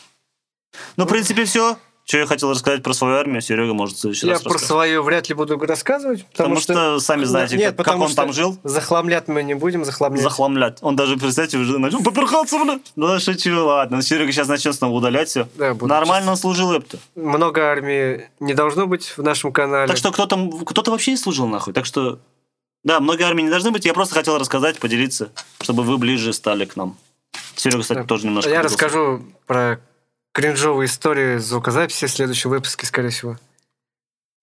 Ну, 0.97 1.05
в 1.05 1.09
принципе, 1.09 1.45
все. 1.45 1.77
Что 2.11 2.19
я 2.19 2.27
хотел 2.27 2.51
рассказать 2.51 2.83
про 2.83 2.93
свою 2.93 3.15
армию, 3.19 3.41
Серега 3.41 3.73
может 3.73 3.97
в 3.97 4.01
следующий 4.01 4.27
Я 4.27 4.33
раз 4.33 4.43
про 4.43 4.55
рассказать. 4.55 4.67
свою 4.69 5.05
вряд 5.05 5.29
ли 5.29 5.35
буду 5.37 5.57
рассказывать, 5.61 6.27
потому, 6.33 6.57
Потому 6.57 6.61
что 6.61 6.99
сами 6.99 7.23
знаете, 7.23 7.57
Нет, 7.57 7.77
как- 7.77 7.87
как 7.87 8.01
он 8.01 8.09
что 8.09 8.17
там 8.17 8.33
жил. 8.33 8.59
Захламлять 8.65 9.29
мы 9.29 9.45
не 9.45 9.55
будем, 9.55 9.85
захламлять. 9.85 10.21
Захламлять. 10.21 10.79
Он 10.81 10.97
даже, 10.97 11.17
представьте, 11.17 11.57
уже 11.59 11.79
начал 11.79 12.03
поперхаться, 12.03 12.59
бля. 12.65 12.81
Ну, 12.97 13.21
шучу, 13.21 13.65
ладно. 13.65 14.03
Серега 14.03 14.33
сейчас 14.33 14.49
начнет 14.49 14.75
снова 14.75 14.93
удалять 14.97 15.29
все. 15.29 15.47
Да, 15.55 15.73
Нормально 15.81 16.33
он 16.33 16.37
служил, 16.37 16.73
эпта. 16.73 16.99
Много 17.15 17.63
армии 17.71 18.29
не 18.41 18.55
должно 18.55 18.89
быть 18.89 19.15
в 19.17 19.23
нашем 19.23 19.53
канале. 19.53 19.87
Так 19.87 19.97
что 19.97 20.11
кто-то, 20.11 20.51
кто-то 20.67 20.91
вообще 20.91 21.13
не 21.13 21.17
служил, 21.17 21.47
нахуй. 21.47 21.73
Так 21.73 21.87
что, 21.87 22.19
да, 22.83 22.99
много 22.99 23.25
армий 23.25 23.45
не 23.45 23.51
должны 23.51 23.71
быть. 23.71 23.85
Я 23.85 23.95
просто 23.95 24.17
хотел 24.17 24.37
рассказать, 24.37 24.81
поделиться, 24.81 25.31
чтобы 25.61 25.85
вы 25.85 25.97
ближе 25.97 26.33
стали 26.33 26.65
к 26.65 26.75
нам. 26.75 26.97
Серега, 27.55 27.83
кстати, 27.83 27.99
Да. 27.99 28.05
тоже 28.05 28.27
немножко. 28.27 28.51
Я 28.51 28.63
поделился. 28.63 28.85
расскажу 28.85 29.23
про 29.47 29.79
кринжовые 30.33 30.87
истории 30.87 31.39
звукозаписи 31.39 32.07
в 32.07 32.11
следующем 32.11 32.51
выпуске, 32.51 32.87
скорее 32.87 33.11
всего. 33.11 33.37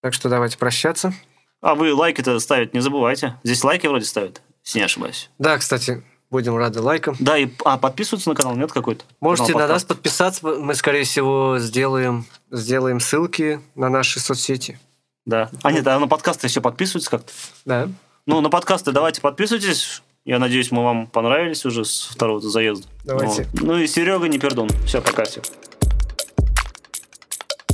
Так 0.01 0.13
что 0.13 0.29
давайте 0.29 0.57
прощаться. 0.57 1.13
А 1.61 1.75
вы 1.75 1.93
лайки-то 1.93 2.39
ставить 2.39 2.73
не 2.73 2.79
забывайте. 2.79 3.35
Здесь 3.43 3.63
лайки 3.63 3.87
вроде 3.87 4.05
ставят, 4.05 4.41
если 4.63 4.79
не 4.79 4.85
ошибаюсь. 4.85 5.29
Да, 5.39 5.57
кстати, 5.57 6.03
будем 6.29 6.55
рады 6.55 6.81
лайкам. 6.81 7.15
Да, 7.19 7.37
и 7.37 7.49
а, 7.65 7.77
подписываться 7.77 8.29
на 8.29 8.35
канал 8.35 8.55
нет 8.55 8.71
какой-то? 8.71 9.05
Можете 9.19 9.53
на 9.55 9.67
нас 9.67 9.83
подписаться. 9.83 10.45
Мы, 10.45 10.75
скорее 10.75 11.03
всего, 11.03 11.57
сделаем, 11.59 12.25
сделаем 12.51 12.99
ссылки 12.99 13.59
на 13.75 13.89
наши 13.89 14.19
соцсети. 14.19 14.79
Да. 15.25 15.49
А 15.63 15.71
нет, 15.71 15.85
а 15.87 15.99
на 15.99 16.07
подкасты 16.07 16.47
еще 16.47 16.61
подписываются 16.61 17.09
как-то? 17.09 17.33
Да. 17.65 17.89
Ну, 18.25 18.41
на 18.41 18.49
подкасты 18.49 18.91
давайте 18.91 19.21
подписывайтесь. 19.21 20.01
Я 20.25 20.39
надеюсь, 20.39 20.71
мы 20.71 20.83
вам 20.83 21.07
понравились 21.07 21.65
уже 21.65 21.85
с 21.85 22.07
второго 22.11 22.41
заезда. 22.41 22.85
Давайте. 23.05 23.47
Вот. 23.53 23.61
Ну 23.61 23.77
и 23.77 23.87
Серега, 23.87 24.27
не 24.27 24.37
пердун. 24.37 24.69
Все, 24.85 25.01
пока 25.01 25.23
всем. 25.23 25.43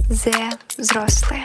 Зе 0.09 0.33
взрослые. 0.77 1.43